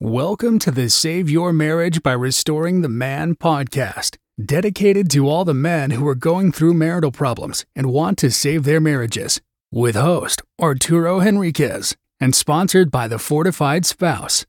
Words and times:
Welcome 0.00 0.60
to 0.60 0.70
the 0.70 0.88
Save 0.90 1.28
Your 1.28 1.52
Marriage 1.52 2.04
by 2.04 2.12
Restoring 2.12 2.82
the 2.82 2.88
Man 2.88 3.34
podcast, 3.34 4.16
dedicated 4.40 5.10
to 5.10 5.28
all 5.28 5.44
the 5.44 5.52
men 5.52 5.90
who 5.90 6.06
are 6.06 6.14
going 6.14 6.52
through 6.52 6.74
marital 6.74 7.10
problems 7.10 7.66
and 7.74 7.90
want 7.90 8.16
to 8.18 8.30
save 8.30 8.62
their 8.62 8.78
marriages. 8.78 9.40
With 9.72 9.96
host 9.96 10.40
Arturo 10.60 11.18
Henriquez 11.18 11.96
and 12.20 12.32
sponsored 12.32 12.92
by 12.92 13.08
the 13.08 13.18
Fortified 13.18 13.84
Spouse. 13.86 14.46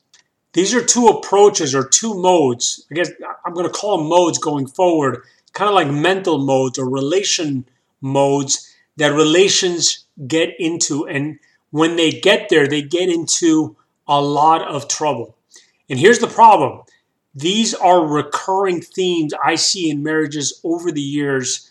These 0.56 0.74
are 0.74 0.82
two 0.82 1.08
approaches 1.08 1.76
or 1.76 1.86
two 1.86 2.14
modes. 2.14 2.86
I 2.90 2.96
guess 2.96 3.12
I'm 3.46 3.54
going 3.54 3.66
to 3.66 3.72
call 3.72 3.98
them 3.98 4.08
modes 4.08 4.38
going 4.38 4.68
forward, 4.68 5.22
kind 5.52 5.68
of 5.68 5.76
like 5.76 5.90
mental 5.90 6.38
modes 6.38 6.80
or 6.80 6.90
relation 6.90 7.68
modes 8.00 8.74
that 8.96 9.12
relations 9.12 10.06
get 10.28 10.52
into. 10.58 11.06
And 11.08 11.40
when 11.72 11.98
they 11.98 12.10
get 12.10 12.48
there, 12.48 12.68
they 12.68 12.82
get 12.82 13.10
into 13.10 13.76
a 14.08 14.22
lot 14.22 14.62
of 14.62 14.88
trouble. 14.88 15.36
And 15.90 16.00
here's 16.00 16.20
the 16.20 16.28
problem 16.28 16.84
these 17.36 17.74
are 17.74 18.06
recurring 18.06 18.80
themes 18.80 19.34
I 19.44 19.56
see 19.56 19.90
in 19.90 20.04
marriages 20.04 20.62
over 20.64 20.90
the 20.90 21.02
years 21.02 21.70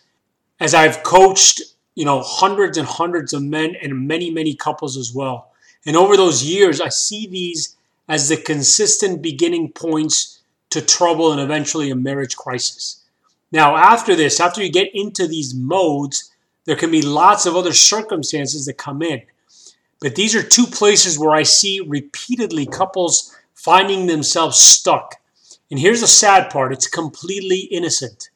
as 0.60 0.75
I've 0.75 1.03
coached, 1.04 1.62
you 1.94 2.04
know, 2.04 2.20
hundreds 2.20 2.76
and 2.76 2.87
hundreds 2.87 3.32
of 3.32 3.42
men 3.42 3.76
and 3.81 4.06
many, 4.06 4.31
many 4.31 4.54
couples 4.54 4.98
as 4.98 5.14
well. 5.14 5.53
And 5.87 5.97
over 5.97 6.19
those 6.19 6.44
years, 6.44 6.82
I 6.82 6.91
see 6.91 7.26
these 7.26 7.78
as 8.09 8.28
the 8.28 8.37
consistent 8.37 9.22
beginning 9.22 9.72
points 9.72 10.41
to 10.70 10.81
trouble 10.81 11.32
and 11.32 11.41
eventually 11.41 11.91
a 11.91 11.97
marriage 11.97 12.37
crisis. 12.37 13.03
Now, 13.53 13.76
after 13.76 14.16
this, 14.16 14.41
after 14.41 14.62
you 14.62 14.70
get 14.70 14.91
into 14.94 15.28
these 15.28 15.54
modes, 15.54 16.31
there 16.64 16.76
can 16.76 16.91
be 16.91 17.03
lots 17.03 17.47
of 17.47 17.56
other 17.56 17.72
circumstances 17.72 18.66
that 18.66 18.78
come 18.78 19.03
in. 19.03 19.22
But 20.00 20.16
these 20.16 20.34
are 20.34 20.43
two 20.43 20.66
places 20.66 21.19
where 21.19 21.31
I 21.31 21.44
see 21.44 21.81
repeatedly 21.81 22.66
couples 22.66 23.34
finding 23.54 24.06
themselves 24.06 24.59
stuck. 24.59 25.16
And 25.70 25.78
here's 25.81 26.00
the 26.00 26.06
sad 26.06 26.50
part 26.50 26.72
it's 26.72 26.88
completely 26.88 27.60
innocent. 27.70 28.28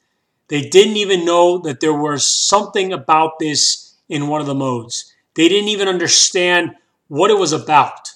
They 0.48 0.62
didn't 0.68 0.96
even 0.96 1.26
know 1.26 1.58
that 1.58 1.80
there 1.80 1.92
was 1.92 2.26
something 2.26 2.92
about 2.92 3.38
this 3.38 3.94
in 4.08 4.28
one 4.28 4.40
of 4.40 4.46
the 4.46 4.54
modes. 4.54 5.12
They 5.34 5.48
didn't 5.48 5.68
even 5.68 5.88
understand 5.88 6.74
what 7.08 7.30
it 7.30 7.38
was 7.38 7.52
about. 7.52 8.12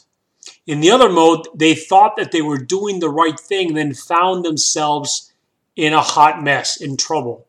In 0.66 0.80
the 0.80 0.90
other 0.90 1.10
mode, 1.10 1.48
they 1.54 1.74
thought 1.74 2.16
that 2.16 2.30
they 2.30 2.42
were 2.42 2.58
doing 2.58 3.00
the 3.00 3.08
right 3.08 3.38
thing, 3.38 3.74
then 3.74 3.94
found 3.94 4.44
themselves 4.44 5.32
in 5.74 5.92
a 5.92 6.00
hot 6.00 6.42
mess, 6.42 6.80
in 6.80 6.96
trouble. 6.96 7.46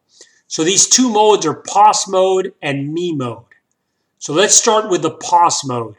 So 0.47 0.63
these 0.63 0.87
two 0.87 1.09
modes 1.09 1.45
are 1.45 1.53
pause 1.53 2.07
mode 2.07 2.53
and 2.61 2.93
me 2.93 3.13
mode. 3.13 3.45
So 4.17 4.33
let's 4.33 4.55
start 4.55 4.89
with 4.89 5.01
the 5.01 5.11
pause 5.11 5.63
mode. 5.65 5.95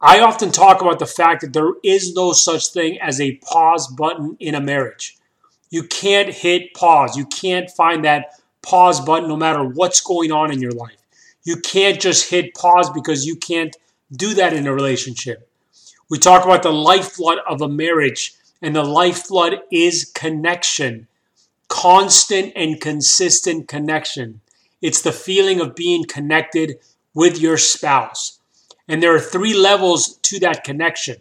I 0.00 0.20
often 0.20 0.52
talk 0.52 0.80
about 0.80 0.98
the 0.98 1.06
fact 1.06 1.40
that 1.40 1.52
there 1.52 1.72
is 1.82 2.14
no 2.14 2.32
such 2.32 2.68
thing 2.68 2.98
as 3.00 3.20
a 3.20 3.36
pause 3.36 3.88
button 3.88 4.36
in 4.40 4.54
a 4.54 4.60
marriage. 4.60 5.16
You 5.70 5.82
can't 5.82 6.32
hit 6.32 6.74
pause. 6.74 7.16
You 7.16 7.26
can't 7.26 7.70
find 7.70 8.04
that 8.04 8.40
pause 8.62 9.00
button 9.00 9.28
no 9.28 9.36
matter 9.36 9.64
what's 9.64 10.00
going 10.00 10.32
on 10.32 10.52
in 10.52 10.60
your 10.60 10.72
life. 10.72 10.96
You 11.44 11.56
can't 11.56 12.00
just 12.00 12.30
hit 12.30 12.54
pause 12.54 12.90
because 12.90 13.26
you 13.26 13.36
can't 13.36 13.76
do 14.12 14.34
that 14.34 14.52
in 14.52 14.66
a 14.66 14.74
relationship. 14.74 15.45
We 16.08 16.18
talk 16.18 16.44
about 16.44 16.62
the 16.62 16.72
lifeblood 16.72 17.38
of 17.48 17.60
a 17.60 17.68
marriage, 17.68 18.34
and 18.62 18.76
the 18.76 18.84
lifeblood 18.84 19.58
is 19.72 20.10
connection, 20.14 21.08
constant 21.68 22.52
and 22.54 22.80
consistent 22.80 23.66
connection. 23.66 24.40
It's 24.80 25.02
the 25.02 25.12
feeling 25.12 25.60
of 25.60 25.74
being 25.74 26.04
connected 26.04 26.78
with 27.12 27.40
your 27.40 27.58
spouse. 27.58 28.38
And 28.86 29.02
there 29.02 29.14
are 29.14 29.20
three 29.20 29.52
levels 29.52 30.18
to 30.18 30.38
that 30.40 30.62
connection. 30.62 31.16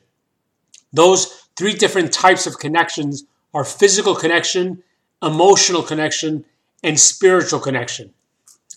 Those 0.94 1.47
three 1.57 1.74
different 1.74 2.13
types 2.13 2.45
of 2.45 2.59
connections 2.59 3.24
are 3.56 3.63
physical 3.63 4.13
connection, 4.13 4.84
emotional 5.24 5.81
connection, 5.81 6.45
and 6.84 7.00
spiritual 7.00 7.59
connection. 7.59 8.13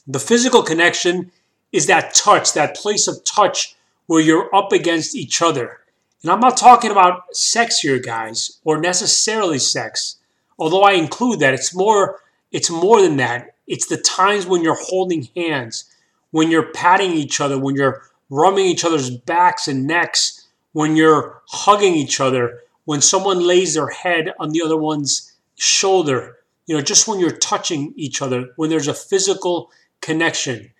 The 0.06 0.20
physical 0.20 0.62
connection 0.62 1.32
is 1.70 1.86
that 1.86 2.14
touch, 2.14 2.54
that 2.54 2.76
place 2.76 3.06
of 3.08 3.22
touch 3.24 3.76
where 4.06 4.22
you're 4.22 4.54
up 4.54 4.72
against 4.72 5.14
each 5.14 5.42
other. 5.42 5.80
And 6.22 6.32
I'm 6.32 6.40
not 6.40 6.56
talking 6.56 6.90
about 6.90 7.34
sex 7.34 7.78
here, 7.78 7.98
guys, 7.98 8.58
or 8.64 8.80
necessarily 8.80 9.58
sex. 9.58 10.16
Although 10.58 10.82
I 10.82 10.92
include 10.92 11.40
that, 11.40 11.54
it's 11.54 11.74
more 11.74 12.20
it's 12.50 12.70
more 12.70 13.02
than 13.02 13.18
that. 13.18 13.54
It's 13.66 13.86
the 13.86 13.98
times 13.98 14.46
when 14.46 14.62
you're 14.62 14.78
holding 14.80 15.28
hands, 15.36 15.84
when 16.30 16.50
you're 16.50 16.72
patting 16.72 17.12
each 17.12 17.40
other, 17.40 17.58
when 17.58 17.76
you're 17.76 18.02
rubbing 18.30 18.66
each 18.66 18.84
other's 18.84 19.10
backs 19.10 19.68
and 19.68 19.86
necks, 19.86 20.46
when 20.72 20.96
you're 20.96 21.42
hugging 21.48 21.94
each 21.94 22.20
other, 22.20 22.60
when 22.84 23.00
someone 23.00 23.46
lays 23.46 23.74
their 23.74 23.90
head 23.90 24.32
on 24.40 24.50
the 24.50 24.62
other 24.62 24.76
one's 24.76 25.36
shoulder, 25.56 26.38
you 26.66 26.74
know, 26.74 26.80
just 26.80 27.06
when 27.06 27.20
you're 27.20 27.30
touching 27.30 27.92
each 27.96 28.22
other, 28.22 28.48
when 28.56 28.70
there's 28.70 28.88
a 28.88 28.94
physical 28.94 29.70
connection. 30.00 30.70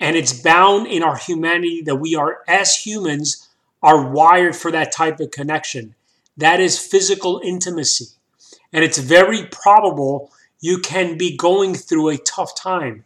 And 0.00 0.16
it's 0.16 0.32
bound 0.32 0.86
in 0.86 1.02
our 1.02 1.16
humanity 1.16 1.82
that 1.82 1.96
we 1.96 2.14
are, 2.14 2.40
as 2.48 2.74
humans, 2.74 3.48
are 3.82 4.10
wired 4.10 4.56
for 4.56 4.70
that 4.70 4.92
type 4.92 5.20
of 5.20 5.30
connection. 5.30 5.94
That 6.36 6.60
is 6.60 6.78
physical 6.78 7.40
intimacy. 7.44 8.06
And 8.72 8.84
it's 8.84 8.98
very 8.98 9.46
probable 9.50 10.30
you 10.60 10.78
can 10.78 11.18
be 11.18 11.36
going 11.36 11.74
through 11.74 12.08
a 12.08 12.16
tough 12.16 12.54
time. 12.54 13.04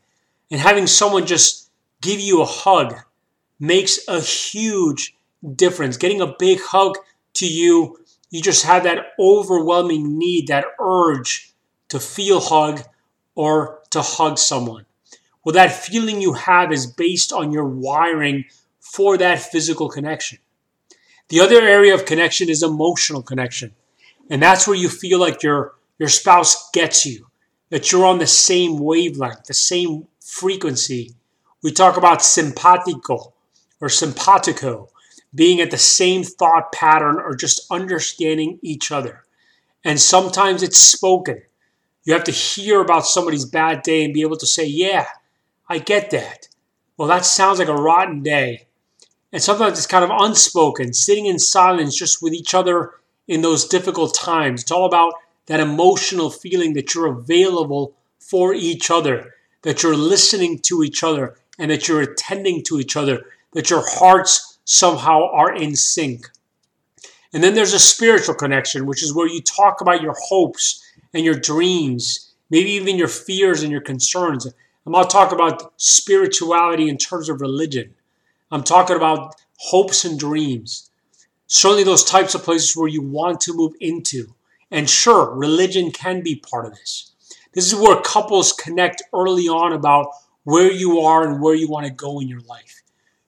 And 0.50 0.60
having 0.60 0.86
someone 0.86 1.26
just 1.26 1.70
give 2.02 2.20
you 2.20 2.42
a 2.42 2.46
hug 2.46 2.94
makes 3.58 3.98
a 4.06 4.20
huge 4.20 5.16
difference. 5.54 5.96
Getting 5.96 6.20
a 6.20 6.34
big 6.38 6.60
hug 6.60 6.98
to 7.34 7.46
you, 7.46 7.98
you 8.30 8.42
just 8.42 8.64
have 8.64 8.84
that 8.84 9.12
overwhelming 9.18 10.18
need, 10.18 10.48
that 10.48 10.66
urge 10.78 11.52
to 11.88 11.98
feel 11.98 12.40
hug 12.40 12.82
or 13.34 13.80
to 13.90 14.02
hug 14.02 14.38
someone. 14.38 14.86
Well, 15.44 15.54
that 15.54 15.72
feeling 15.72 16.20
you 16.20 16.34
have 16.34 16.72
is 16.72 16.86
based 16.86 17.32
on 17.32 17.52
your 17.52 17.66
wiring 17.66 18.44
for 18.80 19.16
that 19.16 19.40
physical 19.40 19.88
connection. 19.88 20.38
The 21.28 21.40
other 21.40 21.60
area 21.60 21.94
of 21.94 22.04
connection 22.04 22.48
is 22.48 22.62
emotional 22.62 23.22
connection. 23.22 23.74
And 24.30 24.42
that's 24.42 24.66
where 24.66 24.76
you 24.76 24.88
feel 24.88 25.18
like 25.18 25.42
your 25.42 25.74
your 25.98 26.08
spouse 26.08 26.70
gets 26.72 27.06
you, 27.06 27.26
that 27.70 27.90
you're 27.90 28.04
on 28.04 28.18
the 28.18 28.26
same 28.26 28.78
wavelength, 28.78 29.44
the 29.44 29.54
same 29.54 30.06
frequency. 30.20 31.14
We 31.62 31.72
talk 31.72 31.96
about 31.96 32.22
simpatico 32.22 33.32
or 33.80 33.88
simpatico, 33.88 34.90
being 35.34 35.60
at 35.60 35.70
the 35.70 35.78
same 35.78 36.22
thought 36.22 36.70
pattern 36.72 37.16
or 37.18 37.34
just 37.34 37.66
understanding 37.70 38.58
each 38.62 38.92
other. 38.92 39.24
And 39.84 40.00
sometimes 40.00 40.62
it's 40.62 40.78
spoken. 40.78 41.42
You 42.04 42.12
have 42.12 42.24
to 42.24 42.32
hear 42.32 42.80
about 42.80 43.06
somebody's 43.06 43.44
bad 43.44 43.82
day 43.82 44.04
and 44.04 44.14
be 44.14 44.22
able 44.22 44.36
to 44.36 44.46
say, 44.46 44.66
Yeah, 44.66 45.06
I 45.68 45.78
get 45.78 46.10
that. 46.10 46.48
Well, 46.96 47.08
that 47.08 47.24
sounds 47.24 47.58
like 47.58 47.68
a 47.68 47.74
rotten 47.74 48.22
day. 48.22 48.65
And 49.32 49.42
sometimes 49.42 49.78
it's 49.78 49.86
kind 49.86 50.04
of 50.04 50.10
unspoken, 50.12 50.92
sitting 50.92 51.26
in 51.26 51.38
silence 51.38 51.96
just 51.96 52.22
with 52.22 52.32
each 52.32 52.54
other 52.54 52.92
in 53.26 53.42
those 53.42 53.66
difficult 53.66 54.14
times. 54.14 54.62
It's 54.62 54.70
all 54.70 54.86
about 54.86 55.14
that 55.46 55.60
emotional 55.60 56.30
feeling 56.30 56.74
that 56.74 56.94
you're 56.94 57.06
available 57.06 57.94
for 58.18 58.54
each 58.54 58.90
other, 58.90 59.34
that 59.62 59.82
you're 59.82 59.96
listening 59.96 60.58
to 60.60 60.82
each 60.82 61.02
other, 61.02 61.36
and 61.58 61.70
that 61.70 61.88
you're 61.88 62.02
attending 62.02 62.62
to 62.64 62.78
each 62.78 62.96
other, 62.96 63.24
that 63.52 63.70
your 63.70 63.82
hearts 63.84 64.58
somehow 64.64 65.28
are 65.30 65.54
in 65.54 65.74
sync. 65.76 66.28
And 67.32 67.42
then 67.42 67.54
there's 67.54 67.74
a 67.74 67.78
spiritual 67.78 68.34
connection, 68.34 68.86
which 68.86 69.02
is 69.02 69.14
where 69.14 69.28
you 69.28 69.42
talk 69.42 69.80
about 69.80 70.02
your 70.02 70.14
hopes 70.28 70.82
and 71.12 71.24
your 71.24 71.34
dreams, 71.34 72.32
maybe 72.50 72.70
even 72.70 72.96
your 72.96 73.08
fears 73.08 73.62
and 73.62 73.72
your 73.72 73.80
concerns. 73.80 74.46
I'm 74.46 74.92
not 74.92 75.10
talking 75.10 75.34
about 75.34 75.72
spirituality 75.76 76.88
in 76.88 76.96
terms 76.96 77.28
of 77.28 77.40
religion. 77.40 77.94
I'm 78.50 78.62
talking 78.62 78.96
about 78.96 79.34
hopes 79.58 80.04
and 80.04 80.18
dreams. 80.18 80.90
Certainly, 81.46 81.84
those 81.84 82.04
types 82.04 82.34
of 82.34 82.42
places 82.42 82.76
where 82.76 82.88
you 82.88 83.02
want 83.02 83.40
to 83.42 83.54
move 83.54 83.74
into. 83.80 84.34
And 84.70 84.90
sure, 84.90 85.34
religion 85.34 85.90
can 85.92 86.22
be 86.22 86.36
part 86.36 86.66
of 86.66 86.72
this. 86.72 87.12
This 87.52 87.66
is 87.72 87.74
where 87.74 88.00
couples 88.02 88.52
connect 88.52 89.02
early 89.14 89.48
on 89.48 89.72
about 89.72 90.08
where 90.44 90.70
you 90.70 91.00
are 91.00 91.26
and 91.26 91.40
where 91.40 91.54
you 91.54 91.68
want 91.68 91.86
to 91.86 91.92
go 91.92 92.20
in 92.20 92.28
your 92.28 92.40
life. 92.40 92.82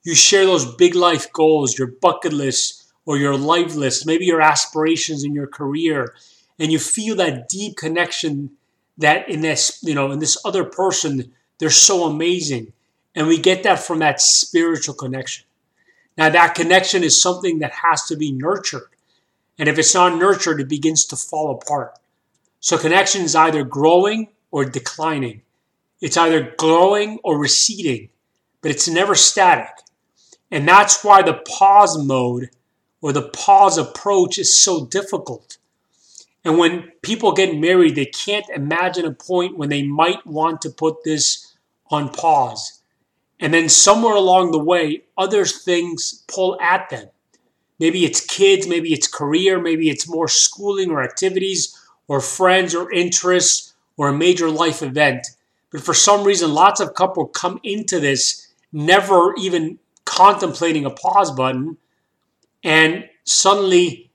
You 0.04 0.14
share 0.14 0.46
those 0.46 0.74
big 0.76 0.94
life 0.94 1.32
goals, 1.32 1.78
your 1.78 1.88
bucket 1.88 2.32
list 2.32 2.84
or 3.06 3.16
your 3.16 3.36
life 3.36 3.74
list, 3.74 4.06
maybe 4.06 4.26
your 4.26 4.40
aspirations 4.40 5.24
in 5.24 5.34
your 5.34 5.46
career, 5.46 6.14
and 6.58 6.70
you 6.70 6.78
feel 6.78 7.16
that 7.16 7.48
deep 7.48 7.76
connection 7.76 8.50
that 8.98 9.28
in 9.28 9.40
this, 9.40 9.80
you 9.82 9.94
know, 9.94 10.10
in 10.10 10.18
this 10.18 10.36
other 10.44 10.64
person, 10.64 11.32
they're 11.58 11.70
so 11.70 12.04
amazing. 12.04 12.72
And 13.18 13.26
we 13.26 13.36
get 13.36 13.64
that 13.64 13.80
from 13.80 13.98
that 13.98 14.20
spiritual 14.20 14.94
connection. 14.94 15.44
Now, 16.16 16.28
that 16.28 16.54
connection 16.54 17.02
is 17.02 17.20
something 17.20 17.58
that 17.58 17.72
has 17.72 18.04
to 18.04 18.16
be 18.16 18.30
nurtured. 18.30 18.90
And 19.58 19.68
if 19.68 19.76
it's 19.76 19.92
not 19.92 20.16
nurtured, 20.16 20.60
it 20.60 20.68
begins 20.68 21.04
to 21.06 21.16
fall 21.16 21.50
apart. 21.50 21.98
So 22.60 22.78
connection 22.78 23.22
is 23.22 23.34
either 23.34 23.64
growing 23.64 24.28
or 24.52 24.64
declining. 24.64 25.42
It's 26.00 26.16
either 26.16 26.54
growing 26.58 27.18
or 27.24 27.40
receding, 27.40 28.10
but 28.62 28.70
it's 28.70 28.86
never 28.86 29.16
static. 29.16 29.74
And 30.52 30.68
that's 30.68 31.02
why 31.02 31.22
the 31.22 31.42
pause 31.58 31.98
mode 31.98 32.50
or 33.02 33.12
the 33.12 33.30
pause 33.30 33.78
approach 33.78 34.38
is 34.38 34.60
so 34.60 34.86
difficult. 34.86 35.58
And 36.44 36.56
when 36.56 36.92
people 37.02 37.32
get 37.32 37.58
married, 37.58 37.96
they 37.96 38.06
can't 38.06 38.48
imagine 38.50 39.04
a 39.06 39.12
point 39.12 39.58
when 39.58 39.70
they 39.70 39.82
might 39.82 40.24
want 40.24 40.62
to 40.62 40.70
put 40.70 41.02
this 41.02 41.56
on 41.90 42.10
pause. 42.10 42.77
And 43.40 43.54
then 43.54 43.68
somewhere 43.68 44.14
along 44.14 44.50
the 44.50 44.58
way, 44.58 45.04
other 45.16 45.44
things 45.44 46.24
pull 46.26 46.58
at 46.60 46.90
them. 46.90 47.08
Maybe 47.78 48.04
it's 48.04 48.20
kids, 48.20 48.66
maybe 48.66 48.92
it's 48.92 49.06
career, 49.06 49.60
maybe 49.60 49.88
it's 49.88 50.08
more 50.08 50.26
schooling 50.26 50.90
or 50.90 51.02
activities 51.02 51.76
or 52.08 52.20
friends 52.20 52.74
or 52.74 52.90
interests 52.90 53.74
or 53.96 54.08
a 54.08 54.16
major 54.16 54.50
life 54.50 54.82
event. 54.82 55.26
But 55.70 55.82
for 55.82 55.94
some 55.94 56.24
reason, 56.24 56.52
lots 56.52 56.80
of 56.80 56.94
couples 56.94 57.30
come 57.34 57.60
into 57.62 58.00
this 58.00 58.48
never 58.72 59.34
even 59.36 59.78
contemplating 60.04 60.84
a 60.84 60.90
pause 60.90 61.30
button. 61.30 61.76
And 62.64 63.04
suddenly, 63.24 64.10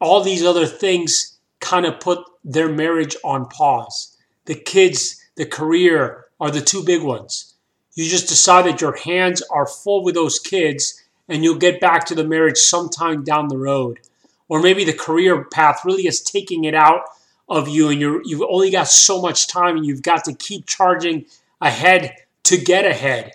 all 0.00 0.22
these 0.22 0.42
other 0.42 0.66
things 0.66 1.38
kind 1.60 1.86
of 1.86 2.00
put 2.00 2.18
their 2.44 2.68
marriage 2.68 3.16
on 3.24 3.46
pause. 3.46 4.16
The 4.46 4.54
kids, 4.54 5.22
the 5.36 5.46
career 5.46 6.26
are 6.40 6.50
the 6.50 6.60
two 6.60 6.82
big 6.84 7.02
ones. 7.02 7.53
You 7.94 8.08
just 8.08 8.28
decide 8.28 8.66
that 8.66 8.80
your 8.80 8.96
hands 8.96 9.42
are 9.50 9.66
full 9.66 10.02
with 10.02 10.14
those 10.14 10.38
kids 10.38 11.02
and 11.28 11.42
you'll 11.44 11.58
get 11.58 11.80
back 11.80 12.04
to 12.06 12.14
the 12.14 12.24
marriage 12.24 12.58
sometime 12.58 13.24
down 13.24 13.48
the 13.48 13.58
road. 13.58 14.00
Or 14.48 14.60
maybe 14.60 14.84
the 14.84 14.92
career 14.92 15.44
path 15.44 15.82
really 15.84 16.06
is 16.06 16.20
taking 16.20 16.64
it 16.64 16.74
out 16.74 17.02
of 17.48 17.68
you 17.68 17.90
and 17.90 18.00
you're 18.00 18.22
you've 18.24 18.42
only 18.48 18.70
got 18.70 18.88
so 18.88 19.20
much 19.20 19.48
time 19.48 19.76
and 19.76 19.86
you've 19.86 20.02
got 20.02 20.24
to 20.24 20.34
keep 20.34 20.66
charging 20.66 21.26
ahead 21.60 22.14
to 22.44 22.56
get 22.56 22.84
ahead. 22.84 23.32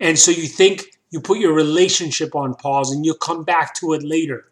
And 0.00 0.18
so 0.18 0.30
you 0.30 0.46
think 0.46 0.98
you 1.10 1.20
put 1.20 1.38
your 1.38 1.52
relationship 1.52 2.34
on 2.34 2.54
pause 2.54 2.90
and 2.90 3.04
you'll 3.04 3.14
come 3.14 3.44
back 3.44 3.74
to 3.76 3.92
it 3.92 4.02
later. 4.02 4.46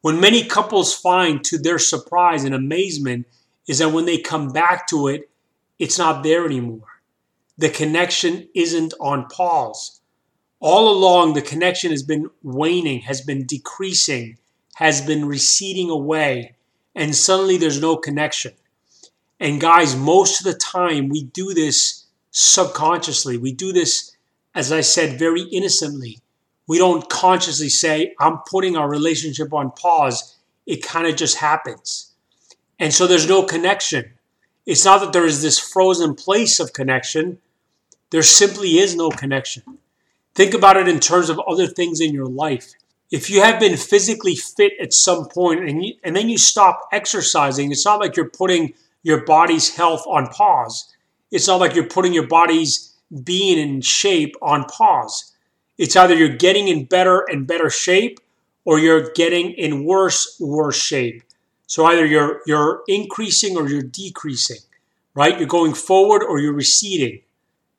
When 0.00 0.20
many 0.20 0.44
couples 0.44 0.94
find 0.94 1.44
to 1.44 1.58
their 1.58 1.78
surprise 1.78 2.42
and 2.42 2.54
amazement 2.54 3.26
is 3.68 3.78
that 3.78 3.90
when 3.90 4.04
they 4.04 4.18
come 4.18 4.48
back 4.48 4.88
to 4.88 5.08
it, 5.08 5.30
it's 5.78 5.98
not 5.98 6.22
there 6.22 6.44
anymore. 6.44 6.91
The 7.62 7.70
connection 7.70 8.48
isn't 8.56 8.92
on 8.98 9.28
pause 9.28 10.00
all 10.58 10.90
along 10.90 11.34
the 11.34 11.42
connection 11.42 11.92
has 11.92 12.02
been 12.02 12.28
waning, 12.42 13.02
has 13.02 13.20
been 13.20 13.46
decreasing, 13.46 14.36
has 14.74 15.00
been 15.00 15.26
receding 15.26 15.88
away, 15.88 16.56
and 16.96 17.14
suddenly 17.14 17.56
there's 17.56 17.80
no 17.80 17.96
connection. 17.96 18.50
And 19.38 19.60
guys, 19.60 19.94
most 19.94 20.40
of 20.40 20.44
the 20.44 20.58
time 20.58 21.08
we 21.08 21.22
do 21.22 21.54
this 21.54 22.06
subconsciously. 22.32 23.38
We 23.38 23.52
do 23.52 23.72
this, 23.72 24.16
as 24.56 24.72
I 24.72 24.80
said, 24.80 25.16
very 25.16 25.42
innocently. 25.42 26.18
We 26.66 26.78
don't 26.78 27.08
consciously 27.08 27.68
say, 27.68 28.16
I'm 28.18 28.38
putting 28.50 28.76
our 28.76 28.88
relationship 28.88 29.52
on 29.52 29.70
pause. 29.70 30.36
It 30.66 30.82
kind 30.82 31.06
of 31.06 31.14
just 31.14 31.36
happens. 31.38 32.12
And 32.80 32.92
so 32.92 33.06
there's 33.06 33.28
no 33.28 33.44
connection. 33.44 34.14
It's 34.66 34.84
not 34.84 35.00
that 35.00 35.12
there 35.12 35.26
is 35.26 35.42
this 35.42 35.60
frozen 35.60 36.16
place 36.16 36.58
of 36.58 36.72
connection, 36.72 37.38
there 38.12 38.22
simply 38.22 38.78
is 38.78 38.94
no 38.94 39.08
connection. 39.08 39.62
Think 40.34 40.52
about 40.52 40.76
it 40.76 40.86
in 40.86 41.00
terms 41.00 41.30
of 41.30 41.40
other 41.40 41.66
things 41.66 41.98
in 41.98 42.12
your 42.12 42.26
life. 42.26 42.74
If 43.10 43.30
you 43.30 43.40
have 43.40 43.58
been 43.58 43.76
physically 43.76 44.36
fit 44.36 44.74
at 44.80 44.92
some 44.92 45.28
point 45.28 45.68
and, 45.68 45.84
you, 45.84 45.94
and 46.04 46.14
then 46.14 46.28
you 46.28 46.36
stop 46.36 46.88
exercising, 46.92 47.72
it's 47.72 47.86
not 47.86 48.00
like 48.00 48.14
you're 48.14 48.28
putting 48.28 48.74
your 49.02 49.24
body's 49.24 49.74
health 49.74 50.04
on 50.06 50.28
pause. 50.28 50.94
It's 51.30 51.48
not 51.48 51.58
like 51.60 51.74
you're 51.74 51.88
putting 51.88 52.12
your 52.12 52.26
body's 52.26 52.94
being 53.24 53.58
in 53.58 53.80
shape 53.80 54.34
on 54.42 54.64
pause. 54.64 55.32
It's 55.78 55.96
either 55.96 56.14
you're 56.14 56.36
getting 56.36 56.68
in 56.68 56.84
better 56.84 57.20
and 57.30 57.46
better 57.46 57.70
shape 57.70 58.20
or 58.66 58.78
you're 58.78 59.10
getting 59.12 59.52
in 59.52 59.84
worse, 59.84 60.36
worse 60.38 60.76
shape. 60.76 61.22
So 61.66 61.86
either 61.86 62.04
you're 62.04 62.42
you're 62.46 62.82
increasing 62.88 63.56
or 63.56 63.66
you're 63.66 63.80
decreasing, 63.80 64.60
right? 65.14 65.38
You're 65.38 65.48
going 65.48 65.72
forward 65.72 66.22
or 66.22 66.38
you're 66.38 66.52
receding 66.52 67.22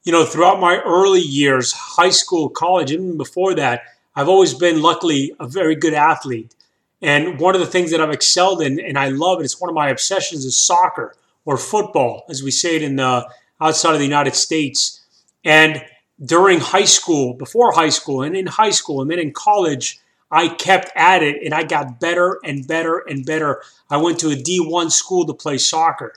you 0.04 0.12
know, 0.12 0.26
throughout 0.26 0.60
my 0.60 0.80
early 0.80 1.22
years, 1.22 1.72
high 1.72 2.10
school, 2.10 2.50
college, 2.50 2.92
even 2.92 3.18
before 3.18 3.54
that, 3.56 3.84
I've 4.16 4.30
always 4.30 4.54
been, 4.54 4.82
luckily, 4.82 5.34
a 5.40 5.48
very 5.48 5.76
good 5.76 5.94
athlete. 5.94 6.54
And 7.02 7.40
one 7.40 7.56
of 7.56 7.62
the 7.62 7.68
things 7.68 7.92
that 7.92 8.02
I've 8.02 8.12
excelled 8.12 8.62
in, 8.62 8.80
and 8.80 8.98
I 8.98 9.10
love 9.10 9.40
it, 9.40 9.44
it's 9.44 9.60
one 9.60 9.70
of 9.70 9.76
my 9.76 9.90
obsessions, 9.90 10.46
is 10.46 10.58
soccer 10.58 11.16
or 11.46 11.58
football, 11.58 12.26
as 12.30 12.44
we 12.44 12.52
say 12.52 12.76
it 12.76 12.84
in 12.84 12.98
the 12.98 13.28
outside 13.60 13.94
of 13.94 14.00
the 14.00 14.06
United 14.06 14.36
States. 14.36 15.02
And 15.44 15.84
during 16.24 16.60
high 16.60 16.86
school, 16.86 17.34
before 17.34 17.74
high 17.74 17.90
school, 17.90 18.22
and 18.22 18.36
in 18.36 18.48
high 18.48 18.70
school, 18.70 19.02
and 19.02 19.10
then 19.10 19.20
in 19.20 19.32
college, 19.32 20.00
I 20.32 20.48
kept 20.48 20.92
at 20.96 21.22
it 21.22 21.44
and 21.44 21.54
I 21.54 21.64
got 21.64 22.00
better 22.00 22.40
and 22.44 22.68
better 22.68 23.04
and 23.08 23.24
better. 23.26 23.62
I 23.90 23.98
went 23.98 24.20
to 24.20 24.32
a 24.32 24.36
D1 24.36 24.92
school 24.92 25.26
to 25.28 25.34
play 25.34 25.60
soccer. 25.60 26.14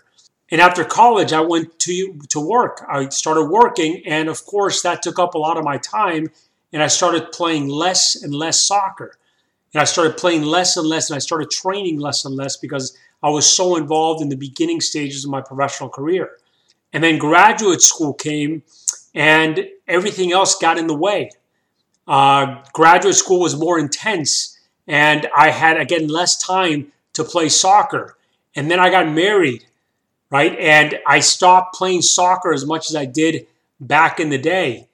And 0.51 0.61
after 0.61 0.85
college, 0.85 1.33
I 1.33 1.41
went 1.41 1.79
to 1.81 2.19
to 2.29 2.41
work. 2.41 2.85
I 2.89 3.09
started 3.09 3.47
working, 3.47 4.03
and 4.07 4.29
of 4.29 4.45
course, 4.47 4.83
that 4.83 5.03
took 5.03 5.19
up 5.19 5.35
a 5.35 5.39
lot 5.39 5.57
of 5.57 5.65
my 5.65 5.79
time. 5.79 6.29
And 6.73 6.83
I 6.83 6.89
started 6.89 7.33
playing 7.33 7.69
less 7.69 8.21
and 8.23 8.35
less 8.35 8.61
soccer. 8.61 9.17
And 9.73 9.81
I 9.81 9.85
started 9.85 10.17
playing 10.17 10.43
less 10.43 10.77
and 10.77 10.87
less, 10.87 11.11
and 11.11 11.17
I 11.17 11.21
started 11.21 11.51
training 11.51 11.99
less 11.99 12.25
and 12.25 12.35
less 12.37 12.57
because 12.57 12.97
I 13.23 13.31
was 13.31 13.47
so 13.51 13.77
involved 13.77 14.23
in 14.23 14.29
the 14.29 14.37
beginning 14.37 14.81
stages 14.81 15.25
of 15.25 15.31
my 15.31 15.41
professional 15.41 15.89
career. 15.89 16.31
And 16.93 17.03
then 17.03 17.19
graduate 17.19 17.83
school 17.83 18.15
came, 18.15 18.63
and 19.15 19.69
everything 19.89 20.33
else 20.33 20.55
got 20.59 20.79
in 20.79 20.87
the 20.87 20.95
way. 20.97 21.31
Uh, 22.07 22.63
graduate 22.73 23.17
school 23.17 23.41
was 23.41 23.59
more 23.59 23.79
intense, 23.79 24.59
and 24.87 25.29
I 25.37 25.51
had 25.51 25.77
again 25.77 26.07
less 26.07 26.37
time 26.37 26.93
to 27.15 27.25
play 27.25 27.49
soccer. 27.49 28.17
And 28.55 28.71
then 28.71 28.79
I 28.79 28.91
got 28.91 29.09
married 29.13 29.66
right? 30.31 30.57
And 30.59 30.99
I 31.07 31.21
stopped 31.21 31.75
playing 31.75 32.03
soccer 32.03 32.53
as 32.53 32.67
much 32.67 32.91
as 32.91 32.97
I 32.97 33.05
did 33.05 33.47
back 33.81 34.21
in 34.21 34.31
the 34.31 34.39
day. 34.39 34.89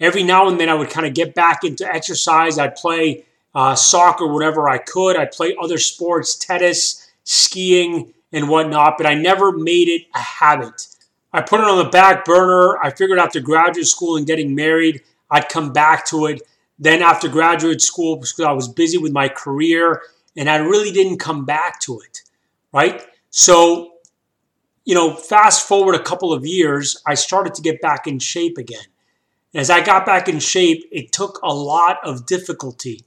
Every 0.00 0.22
now 0.22 0.48
and 0.48 0.58
then 0.58 0.68
I 0.68 0.74
would 0.74 0.90
kind 0.90 1.06
of 1.06 1.14
get 1.14 1.34
back 1.34 1.64
into 1.64 1.86
exercise. 1.86 2.58
I'd 2.58 2.76
play 2.76 3.24
uh, 3.54 3.74
soccer, 3.74 4.26
whatever 4.26 4.68
I 4.68 4.78
could. 4.78 5.16
I'd 5.16 5.32
play 5.32 5.56
other 5.60 5.78
sports, 5.78 6.34
tennis, 6.36 7.10
skiing, 7.22 8.12
and 8.32 8.48
whatnot, 8.48 8.98
but 8.98 9.06
I 9.06 9.14
never 9.14 9.52
made 9.52 9.88
it 9.88 10.06
a 10.14 10.18
habit. 10.18 10.88
I 11.32 11.40
put 11.40 11.60
it 11.60 11.66
on 11.66 11.78
the 11.78 11.90
back 11.90 12.24
burner. 12.24 12.78
I 12.82 12.90
figured 12.90 13.18
after 13.18 13.40
graduate 13.40 13.86
school 13.86 14.16
and 14.16 14.26
getting 14.26 14.54
married, 14.54 15.02
I'd 15.30 15.48
come 15.48 15.72
back 15.72 16.06
to 16.06 16.26
it. 16.26 16.42
Then 16.78 17.02
after 17.02 17.28
graduate 17.28 17.80
school, 17.80 18.16
because 18.16 18.40
I 18.40 18.52
was 18.52 18.68
busy 18.68 18.98
with 18.98 19.12
my 19.12 19.28
career 19.28 20.02
and 20.36 20.50
I 20.50 20.56
really 20.56 20.90
didn't 20.90 21.18
come 21.18 21.44
back 21.44 21.80
to 21.80 22.00
it, 22.00 22.22
right? 22.72 23.04
So, 23.30 23.93
you 24.84 24.94
know, 24.94 25.14
fast 25.14 25.66
forward 25.66 25.94
a 25.94 26.02
couple 26.02 26.32
of 26.32 26.44
years, 26.44 27.00
I 27.06 27.14
started 27.14 27.54
to 27.54 27.62
get 27.62 27.80
back 27.80 28.06
in 28.06 28.18
shape 28.18 28.58
again. 28.58 28.84
As 29.54 29.70
I 29.70 29.82
got 29.82 30.04
back 30.04 30.28
in 30.28 30.40
shape, 30.40 30.84
it 30.90 31.12
took 31.12 31.38
a 31.42 31.54
lot 31.54 31.98
of 32.04 32.26
difficulty. 32.26 33.02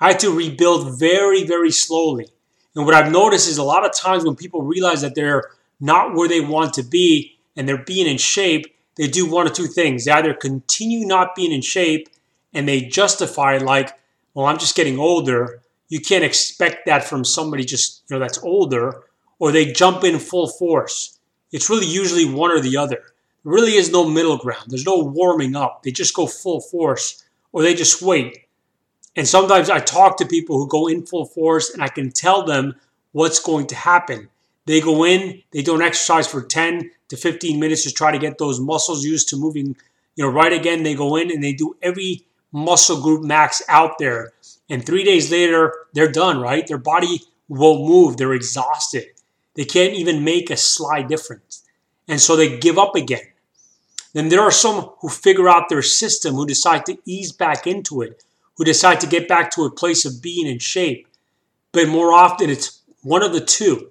I 0.00 0.08
had 0.08 0.20
to 0.20 0.36
rebuild 0.36 0.98
very, 0.98 1.44
very 1.44 1.70
slowly. 1.70 2.26
And 2.74 2.84
what 2.84 2.94
I've 2.94 3.12
noticed 3.12 3.48
is 3.48 3.58
a 3.58 3.64
lot 3.64 3.86
of 3.86 3.94
times 3.94 4.24
when 4.24 4.34
people 4.34 4.62
realize 4.62 5.00
that 5.02 5.14
they're 5.14 5.44
not 5.80 6.14
where 6.14 6.28
they 6.28 6.40
want 6.40 6.74
to 6.74 6.82
be 6.82 7.38
and 7.56 7.68
they're 7.68 7.84
being 7.84 8.06
in 8.06 8.18
shape, 8.18 8.66
they 8.96 9.06
do 9.06 9.30
one 9.30 9.46
or 9.46 9.50
two 9.50 9.66
things. 9.66 10.04
They 10.04 10.12
either 10.12 10.34
continue 10.34 11.06
not 11.06 11.34
being 11.34 11.52
in 11.52 11.62
shape 11.62 12.08
and 12.52 12.68
they 12.68 12.82
justify 12.82 13.58
like, 13.58 13.96
well, 14.34 14.46
I'm 14.46 14.58
just 14.58 14.76
getting 14.76 14.98
older. 14.98 15.62
You 15.88 16.00
can't 16.00 16.24
expect 16.24 16.86
that 16.86 17.04
from 17.04 17.24
somebody 17.24 17.64
just, 17.64 18.02
you 18.08 18.16
know, 18.16 18.20
that's 18.20 18.38
older, 18.38 19.04
or 19.38 19.52
they 19.52 19.72
jump 19.72 20.04
in 20.04 20.18
full 20.18 20.48
force. 20.48 21.18
It's 21.52 21.70
really 21.70 21.86
usually 21.86 22.24
one 22.24 22.50
or 22.50 22.60
the 22.60 22.76
other. 22.76 22.96
There 23.44 23.52
really 23.52 23.74
is 23.74 23.92
no 23.92 24.08
middle 24.08 24.38
ground. 24.38 24.64
There's 24.68 24.86
no 24.86 24.98
warming 24.98 25.54
up. 25.54 25.82
They 25.82 25.90
just 25.90 26.14
go 26.14 26.26
full 26.26 26.60
force 26.60 27.24
or 27.52 27.62
they 27.62 27.74
just 27.74 28.02
wait. 28.02 28.46
And 29.16 29.28
sometimes 29.28 29.70
I 29.70 29.78
talk 29.80 30.16
to 30.16 30.26
people 30.26 30.58
who 30.58 30.66
go 30.66 30.88
in 30.88 31.06
full 31.06 31.26
force 31.26 31.72
and 31.72 31.82
I 31.82 31.88
can 31.88 32.10
tell 32.10 32.44
them 32.44 32.74
what's 33.12 33.38
going 33.40 33.68
to 33.68 33.76
happen. 33.76 34.28
They 34.66 34.80
go 34.80 35.04
in, 35.04 35.42
they 35.52 35.62
don't 35.62 35.82
exercise 35.82 36.26
for 36.26 36.42
10 36.42 36.90
to 37.08 37.16
15 37.16 37.60
minutes 37.60 37.84
to 37.84 37.92
try 37.92 38.10
to 38.10 38.18
get 38.18 38.38
those 38.38 38.58
muscles 38.58 39.04
used 39.04 39.28
to 39.28 39.36
moving, 39.36 39.76
you 40.16 40.24
know, 40.24 40.30
right 40.30 40.52
again. 40.52 40.82
They 40.82 40.94
go 40.94 41.16
in 41.16 41.30
and 41.30 41.44
they 41.44 41.52
do 41.52 41.76
every 41.82 42.24
muscle 42.50 43.00
group 43.00 43.22
max 43.22 43.62
out 43.68 43.98
there. 43.98 44.32
And 44.70 44.84
three 44.84 45.04
days 45.04 45.30
later, 45.30 45.74
they're 45.92 46.10
done, 46.10 46.40
right? 46.40 46.66
Their 46.66 46.78
body 46.78 47.22
won't 47.48 47.86
move. 47.86 48.16
They're 48.16 48.32
exhausted. 48.32 49.06
They 49.54 49.64
can't 49.64 49.94
even 49.94 50.24
make 50.24 50.50
a 50.50 50.56
slight 50.56 51.08
difference. 51.08 51.64
And 52.08 52.20
so 52.20 52.36
they 52.36 52.58
give 52.58 52.78
up 52.78 52.94
again. 52.94 53.26
Then 54.12 54.28
there 54.28 54.40
are 54.40 54.50
some 54.50 54.90
who 55.00 55.08
figure 55.08 55.48
out 55.48 55.68
their 55.68 55.82
system, 55.82 56.34
who 56.34 56.46
decide 56.46 56.86
to 56.86 56.98
ease 57.04 57.32
back 57.32 57.66
into 57.66 58.02
it, 58.02 58.22
who 58.56 58.64
decide 58.64 59.00
to 59.00 59.06
get 59.06 59.28
back 59.28 59.50
to 59.52 59.64
a 59.64 59.70
place 59.70 60.04
of 60.04 60.22
being 60.22 60.46
in 60.46 60.58
shape. 60.58 61.08
But 61.72 61.88
more 61.88 62.12
often, 62.12 62.50
it's 62.50 62.80
one 63.02 63.22
of 63.22 63.32
the 63.32 63.40
two. 63.40 63.90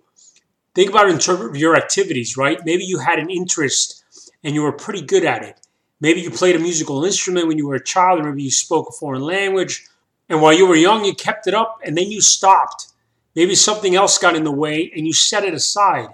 Think 0.76 0.90
about 0.90 1.10
in 1.10 1.20
terms 1.20 1.42
of 1.42 1.56
your 1.58 1.76
activities, 1.76 2.38
right? 2.38 2.60
Maybe 2.66 2.84
you 2.84 3.00
had 3.00 3.20
an 3.20 3.30
interest 3.30 4.04
and 4.44 4.56
you 4.56 4.64
were 4.64 4.72
pretty 4.72 5.02
good 5.02 5.26
at 5.26 5.44
it. 5.44 5.60
Maybe 6.00 6.22
you 6.22 6.32
played 6.32 6.56
a 6.56 6.60
musical 6.60 7.06
instrument 7.06 7.48
when 7.48 7.58
you 7.58 7.68
were 7.68 7.76
a 7.76 7.84
child, 7.84 8.20
or 8.20 8.24
maybe 8.24 8.44
you 8.44 8.52
spoke 8.52 8.90
a 8.90 8.92
foreign 8.92 9.22
language. 9.22 9.86
And 10.30 10.42
while 10.42 10.54
you 10.54 10.66
were 10.66 10.76
young, 10.76 11.06
you 11.06 11.14
kept 11.14 11.48
it 11.48 11.54
up 11.54 11.80
and 11.84 11.98
then 11.98 12.10
you 12.10 12.22
stopped. 12.22 12.93
Maybe 13.36 13.56
something 13.56 13.96
else 13.96 14.18
got 14.18 14.36
in 14.36 14.44
the 14.44 14.52
way 14.52 14.92
and 14.96 15.08
you 15.08 15.14
set 15.14 15.44
it 15.44 15.54
aside. 15.54 16.10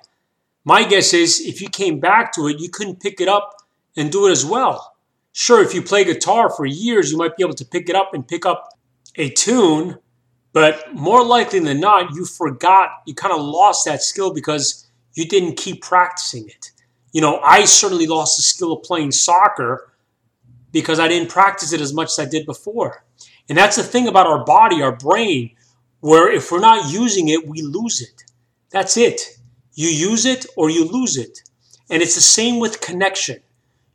My 0.63 0.83
guess 0.83 1.13
is 1.13 1.39
if 1.39 1.61
you 1.61 1.69
came 1.69 1.99
back 1.99 2.33
to 2.33 2.47
it, 2.47 2.59
you 2.59 2.69
couldn't 2.69 3.01
pick 3.01 3.19
it 3.19 3.27
up 3.27 3.55
and 3.97 4.11
do 4.11 4.27
it 4.27 4.31
as 4.31 4.45
well. 4.45 4.95
Sure, 5.31 5.61
if 5.61 5.73
you 5.73 5.81
play 5.81 6.03
guitar 6.03 6.49
for 6.49 6.65
years, 6.65 7.11
you 7.11 7.17
might 7.17 7.35
be 7.35 7.43
able 7.43 7.55
to 7.55 7.65
pick 7.65 7.89
it 7.89 7.95
up 7.95 8.13
and 8.13 8.27
pick 8.27 8.45
up 8.45 8.69
a 9.15 9.29
tune, 9.29 9.97
but 10.53 10.93
more 10.93 11.23
likely 11.23 11.59
than 11.59 11.79
not, 11.79 12.13
you 12.13 12.25
forgot, 12.25 12.89
you 13.05 13.13
kind 13.13 13.33
of 13.33 13.41
lost 13.41 13.85
that 13.85 14.01
skill 14.01 14.33
because 14.33 14.87
you 15.13 15.25
didn't 15.25 15.57
keep 15.57 15.81
practicing 15.81 16.47
it. 16.47 16.71
You 17.11 17.21
know, 17.21 17.39
I 17.39 17.65
certainly 17.65 18.07
lost 18.07 18.37
the 18.37 18.43
skill 18.43 18.73
of 18.73 18.83
playing 18.83 19.11
soccer 19.11 19.91
because 20.71 20.99
I 20.99 21.07
didn't 21.07 21.29
practice 21.29 21.73
it 21.73 21.81
as 21.81 21.93
much 21.93 22.07
as 22.07 22.19
I 22.19 22.25
did 22.25 22.45
before. 22.45 23.03
And 23.47 23.57
that's 23.57 23.75
the 23.75 23.83
thing 23.83 24.07
about 24.07 24.27
our 24.27 24.45
body, 24.45 24.81
our 24.81 24.95
brain, 24.95 25.51
where 25.99 26.31
if 26.31 26.51
we're 26.51 26.59
not 26.59 26.91
using 26.91 27.29
it, 27.29 27.47
we 27.47 27.61
lose 27.61 28.01
it. 28.01 28.23
That's 28.69 28.97
it. 28.97 29.37
You 29.73 29.89
use 29.89 30.25
it 30.25 30.45
or 30.55 30.69
you 30.69 30.85
lose 30.85 31.17
it. 31.17 31.41
And 31.89 32.01
it's 32.01 32.15
the 32.15 32.21
same 32.21 32.59
with 32.59 32.81
connection. 32.81 33.39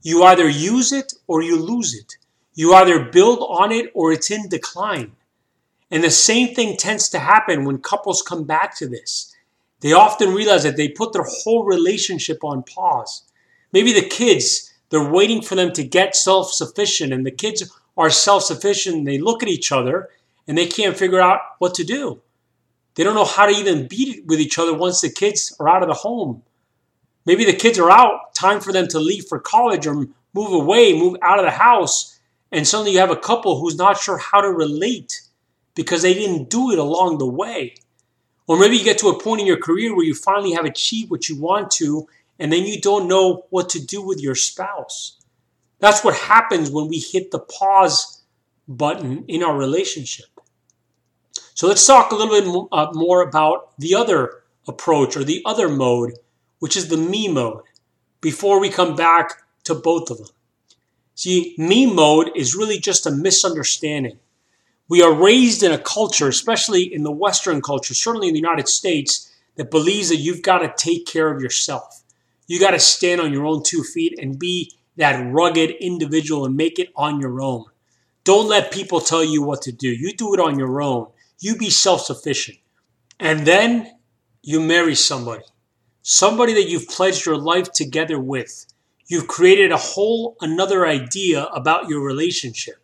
You 0.03 0.23
either 0.25 0.49
use 0.49 0.93
it 0.93 1.15
or 1.27 1.43
you 1.43 1.59
lose 1.59 1.95
it. 1.95 2.17
You 2.55 2.75
either 2.75 3.05
build 3.05 3.41
on 3.41 3.73
it 3.73 3.91
or 3.95 4.13
it's 4.13 4.31
in 4.31 4.49
decline. 4.49 5.13
And 5.91 6.03
the 6.03 6.11
same 6.11 6.55
thing 6.55 6.77
tends 6.77 7.09
to 7.11 7.19
happen 7.19 7.65
when 7.65 7.79
couples 7.79 8.23
come 8.23 8.45
back 8.45 8.77
to 8.79 8.89
this. 8.89 9.35
They 9.81 9.93
often 9.93 10.35
realize 10.35 10.63
that 10.63 10.77
they 10.77 10.89
put 10.89 11.13
their 11.13 11.27
whole 11.27 11.65
relationship 11.65 12.43
on 12.43 12.63
pause. 12.63 13.25
Maybe 13.73 13.93
the 13.93 14.09
kids, 14.09 14.73
they're 14.89 15.11
waiting 15.11 15.43
for 15.43 15.55
them 15.55 15.73
to 15.73 15.85
get 15.85 16.17
self 16.17 16.53
sufficient, 16.53 17.13
and 17.13 17.27
the 17.27 17.31
kids 17.31 17.71
are 17.97 18.11
self 18.11 18.45
sufficient, 18.45 19.05
they 19.05 19.19
look 19.19 19.43
at 19.43 19.49
each 19.49 19.73
other 19.73 20.11
and 20.47 20.57
they 20.57 20.67
can't 20.67 20.97
figure 20.97 21.21
out 21.21 21.41
what 21.59 21.75
to 21.75 21.85
do. 21.85 22.21
They 22.95 23.05
don't 23.05 23.15
know 23.15 23.25
how 23.25 23.47
to 23.47 23.53
even 23.53 23.89
be 23.89 24.23
with 24.27 24.41
each 24.41 24.59
other 24.59 24.75
once 24.75 25.01
the 25.01 25.11
kids 25.11 25.57
are 25.59 25.69
out 25.69 25.83
of 25.83 25.89
the 25.89 25.95
home. 25.95 26.43
Maybe 27.27 27.45
the 27.45 27.55
kids 27.55 27.79
are 27.79 27.91
out, 27.91 28.35
time 28.35 28.61
for 28.61 28.73
them 28.73 28.87
to 28.89 29.01
leave 29.01 29.27
for 29.27 29.39
college 29.41 29.87
or 29.87 29.95
move 29.95 30.53
away, 30.53 30.93
move 30.93 31.17
out 31.23 31.39
of 31.39 31.45
the 31.45 31.51
house, 31.51 32.19
and 32.53 32.67
suddenly 32.67 32.93
you 32.93 32.99
have 32.99 33.11
a 33.11 33.17
couple 33.17 33.59
who's 33.59 33.77
not 33.77 33.99
sure 33.99 34.19
how 34.19 34.41
to 34.41 34.51
relate 34.51 35.23
because 35.75 36.03
they 36.03 36.15
didn't 36.15 36.51
do 36.51 36.71
it 36.71 36.79
along 36.79 37.19
the 37.19 37.27
way. 37.27 37.75
Or 38.47 38.59
maybe 38.59 38.77
you 38.77 38.85
get 38.85 38.99
to 38.99 39.09
a 39.09 39.19
point 39.19 39.41
in 39.41 39.47
your 39.47 39.59
career 39.59 39.95
where 39.95 40.05
you 40.05 40.15
finally 40.15 40.53
have 40.53 40.67
achieved 40.67 41.11
what 41.11 41.29
you 41.29 41.41
want 41.41 41.71
to, 41.73 42.07
and 42.39 42.53
then 42.53 42.65
you 42.65 42.81
don't 42.81 43.09
know 43.09 43.47
what 43.51 43.71
to 43.71 43.85
do 43.85 44.03
with 44.03 44.21
your 44.21 44.35
spouse. 44.35 45.19
That's 45.79 46.05
what 46.05 46.15
happens 46.15 46.71
when 46.71 46.89
we 46.89 46.99
hit 46.99 47.31
the 47.31 47.39
pause 47.39 48.23
button 48.69 49.25
in 49.29 49.43
our 49.43 49.57
relationship. 49.57 50.34
So 51.55 51.69
let's 51.69 51.87
talk 51.87 52.13
a 52.13 52.17
little 52.17 52.41
bit 52.41 52.69
uh, 52.73 52.91
more 52.93 53.23
about 53.23 53.79
the 53.79 53.95
other 53.95 54.43
approach 54.69 55.17
or 55.17 55.25
the 55.25 55.43
other 55.45 55.69
mode 55.69 56.15
which 56.65 56.79
is 56.79 56.89
the 56.89 56.97
me 56.97 57.29
mode, 57.29 57.63
before 58.23 58.59
we 58.59 58.71
come 58.71 58.97
back 58.97 59.43
to 59.65 59.75
both 59.75 60.09
of 60.11 60.17
them. 60.17 60.29
See, 61.15 61.55
me 61.59 61.85
mode 61.85 62.31
is 62.35 62.57
really 62.57 62.79
just 62.79 63.05
a 63.05 63.11
misunderstanding. 63.11 64.19
We 64.89 65.03
are 65.03 65.13
raised 65.13 65.63
in 65.63 65.73
a 65.73 65.79
culture, 65.79 66.27
especially 66.27 66.83
in 66.85 67.03
the 67.03 67.11
Western 67.11 67.61
culture, 67.61 67.93
certainly 67.93 68.29
in 68.29 68.33
the 68.33 68.41
United 68.41 68.67
States, 68.67 69.31
that 69.57 69.71
believes 69.71 70.09
that 70.09 70.17
you've 70.17 70.41
got 70.41 70.61
to 70.61 70.73
take 70.75 71.07
care 71.07 71.31
of 71.31 71.43
yourself. 71.43 72.03
You 72.47 72.59
got 72.59 72.71
to 72.71 72.81
stand 72.81 73.21
on 73.21 73.31
your 73.31 73.45
own 73.45 73.63
two 73.63 73.83
feet 73.83 74.19
and 74.19 74.39
be 74.39 74.73
that 74.97 75.21
rugged 75.35 75.71
individual 75.73 76.47
and 76.47 76.57
make 76.57 76.79
it 76.79 76.93
on 76.97 77.21
your 77.21 77.43
own. 77.43 77.67
Don't 78.25 78.49
let 78.49 78.73
people 78.73 79.01
tell 79.01 79.23
you 79.23 79.43
what 79.43 79.61
to 79.63 79.73
do. 79.73 79.89
You 79.89 80.15
do 80.15 80.33
it 80.33 80.41
on 80.41 80.59
your 80.59 80.81
own. 80.81 81.09
You 81.41 81.57
be 81.57 81.71
self 81.71 82.03
sufficient. 82.03 82.59
And 83.21 83.47
then 83.47 83.91
you 84.43 84.61
marry 84.61 84.95
somebody 84.95 85.45
somebody 86.05 86.53
that 86.53 86.69
you've 86.69 86.87
pledged 86.87 87.25
your 87.25 87.39
life 87.39 87.73
together 87.73 88.21
with. 88.21 88.67
You've 89.07 89.27
created 89.27 89.73
a 89.73 89.77
whole 89.77 90.37
another 90.41 90.87
idea 90.87 91.45
about 91.47 91.89
your 91.89 92.05
relationship. 92.05 92.77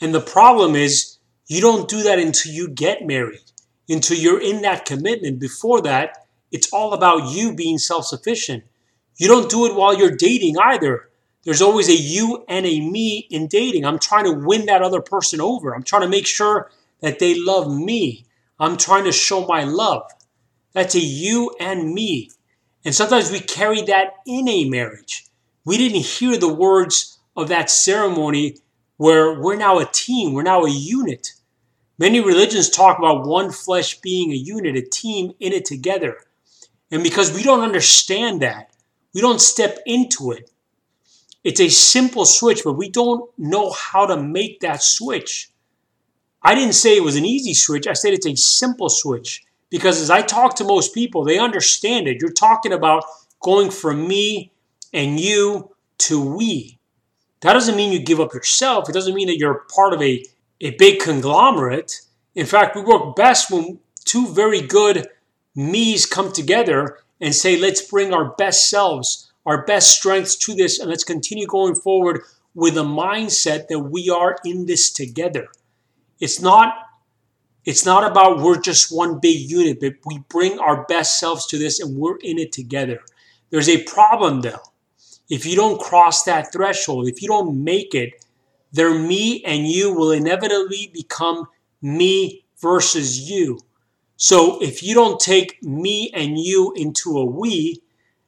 And 0.00 0.14
the 0.14 0.20
problem 0.20 0.74
is 0.74 1.18
you 1.46 1.60
don't 1.60 1.88
do 1.88 2.02
that 2.02 2.18
until 2.18 2.52
you 2.52 2.68
get 2.68 3.06
married, 3.06 3.52
until 3.88 4.16
you're 4.16 4.40
in 4.40 4.62
that 4.62 4.86
commitment. 4.86 5.38
Before 5.38 5.82
that, 5.82 6.26
it's 6.50 6.72
all 6.72 6.94
about 6.94 7.30
you 7.30 7.54
being 7.54 7.78
self 7.78 8.06
sufficient. 8.06 8.64
You 9.16 9.28
don't 9.28 9.50
do 9.50 9.66
it 9.66 9.74
while 9.74 9.96
you're 9.96 10.16
dating 10.16 10.56
either. 10.58 11.10
There's 11.44 11.62
always 11.62 11.88
a 11.88 11.94
you 11.94 12.44
and 12.48 12.66
a 12.66 12.80
me 12.80 13.28
in 13.30 13.46
dating. 13.46 13.84
I'm 13.84 13.98
trying 13.98 14.24
to 14.24 14.32
win 14.32 14.66
that 14.66 14.82
other 14.82 15.00
person 15.00 15.40
over. 15.40 15.74
I'm 15.74 15.84
trying 15.84 16.02
to 16.02 16.08
make 16.08 16.26
sure 16.26 16.70
that 17.00 17.18
they 17.18 17.38
love 17.38 17.72
me. 17.72 18.26
I'm 18.58 18.76
trying 18.76 19.04
to 19.04 19.12
show 19.12 19.46
my 19.46 19.64
love. 19.64 20.02
That's 20.72 20.94
a 20.94 21.00
you 21.00 21.54
and 21.60 21.92
me. 21.92 22.30
And 22.84 22.94
sometimes 22.94 23.30
we 23.30 23.40
carry 23.40 23.82
that 23.82 24.14
in 24.26 24.48
a 24.48 24.68
marriage. 24.68 25.26
We 25.64 25.76
didn't 25.76 26.04
hear 26.04 26.36
the 26.36 26.52
words 26.52 27.18
of 27.36 27.48
that 27.48 27.70
ceremony 27.70 28.58
where 28.96 29.40
we're 29.40 29.56
now 29.56 29.78
a 29.78 29.84
team, 29.84 30.32
we're 30.32 30.42
now 30.42 30.64
a 30.64 30.70
unit. 30.70 31.32
Many 31.98 32.20
religions 32.20 32.70
talk 32.70 32.98
about 32.98 33.26
one 33.26 33.50
flesh 33.50 34.00
being 34.00 34.30
a 34.30 34.36
unit, 34.36 34.76
a 34.76 34.82
team 34.82 35.32
in 35.40 35.52
it 35.52 35.64
together. 35.64 36.18
And 36.90 37.02
because 37.02 37.34
we 37.34 37.42
don't 37.42 37.62
understand 37.62 38.42
that, 38.42 38.70
we 39.14 39.20
don't 39.20 39.40
step 39.40 39.78
into 39.86 40.30
it. 40.30 40.50
It's 41.42 41.60
a 41.60 41.68
simple 41.68 42.24
switch, 42.24 42.62
but 42.64 42.74
we 42.74 42.90
don't 42.90 43.30
know 43.38 43.70
how 43.70 44.06
to 44.06 44.22
make 44.22 44.60
that 44.60 44.82
switch. 44.82 45.50
I 46.46 46.54
didn't 46.54 46.74
say 46.74 46.96
it 46.96 47.02
was 47.02 47.16
an 47.16 47.24
easy 47.24 47.54
switch, 47.54 47.88
I 47.88 47.92
said 47.92 48.14
it's 48.14 48.24
a 48.24 48.36
simple 48.36 48.88
switch. 48.88 49.44
Because 49.68 50.00
as 50.00 50.10
I 50.10 50.22
talk 50.22 50.54
to 50.56 50.64
most 50.64 50.94
people, 50.94 51.24
they 51.24 51.40
understand 51.40 52.06
it. 52.06 52.18
You're 52.20 52.30
talking 52.30 52.72
about 52.72 53.02
going 53.42 53.68
from 53.68 54.06
me 54.06 54.52
and 54.92 55.18
you 55.18 55.74
to 55.98 56.36
we. 56.36 56.78
That 57.40 57.54
doesn't 57.54 57.74
mean 57.74 57.92
you 57.92 57.98
give 57.98 58.20
up 58.20 58.32
yourself. 58.32 58.88
It 58.88 58.92
doesn't 58.92 59.16
mean 59.16 59.26
that 59.26 59.38
you're 59.38 59.64
part 59.74 59.92
of 59.92 60.00
a, 60.00 60.24
a 60.60 60.70
big 60.76 61.00
conglomerate. 61.00 62.00
In 62.36 62.46
fact, 62.46 62.76
we 62.76 62.82
work 62.82 63.16
best 63.16 63.50
when 63.50 63.80
two 64.04 64.32
very 64.32 64.60
good 64.60 65.08
me's 65.56 66.06
come 66.06 66.32
together 66.32 67.00
and 67.20 67.34
say, 67.34 67.58
let's 67.58 67.82
bring 67.82 68.14
our 68.14 68.36
best 68.36 68.70
selves, 68.70 69.32
our 69.46 69.64
best 69.64 69.90
strengths 69.98 70.36
to 70.36 70.54
this, 70.54 70.78
and 70.78 70.88
let's 70.88 71.02
continue 71.02 71.48
going 71.48 71.74
forward 71.74 72.20
with 72.54 72.78
a 72.78 72.82
mindset 72.82 73.66
that 73.66 73.80
we 73.80 74.08
are 74.08 74.36
in 74.44 74.66
this 74.66 74.92
together. 74.92 75.48
It's 76.20 76.40
not 76.40 76.74
it's 77.64 77.84
not 77.84 78.08
about 78.08 78.40
we're 78.40 78.60
just 78.60 78.94
one 78.94 79.18
big 79.18 79.50
unit, 79.50 79.80
but 79.80 79.94
we 80.06 80.20
bring 80.28 80.58
our 80.60 80.84
best 80.86 81.18
selves 81.18 81.46
to 81.48 81.58
this 81.58 81.80
and 81.80 81.96
we're 81.98 82.16
in 82.18 82.38
it 82.38 82.52
together. 82.52 83.00
There's 83.50 83.68
a 83.68 83.82
problem 83.82 84.40
though. 84.40 84.62
If 85.28 85.44
you 85.44 85.56
don't 85.56 85.80
cross 85.80 86.22
that 86.24 86.52
threshold, 86.52 87.08
if 87.08 87.20
you 87.20 87.28
don't 87.28 87.64
make 87.64 87.94
it, 87.94 88.24
their 88.72 88.96
me 88.96 89.42
and 89.44 89.66
you 89.66 89.92
will 89.92 90.12
inevitably 90.12 90.90
become 90.92 91.48
me 91.82 92.44
versus 92.60 93.28
you. 93.28 93.58
So 94.16 94.62
if 94.62 94.82
you 94.82 94.94
don't 94.94 95.18
take 95.18 95.62
me 95.62 96.10
and 96.14 96.38
you 96.38 96.72
into 96.76 97.18
a 97.18 97.24
we, 97.24 97.82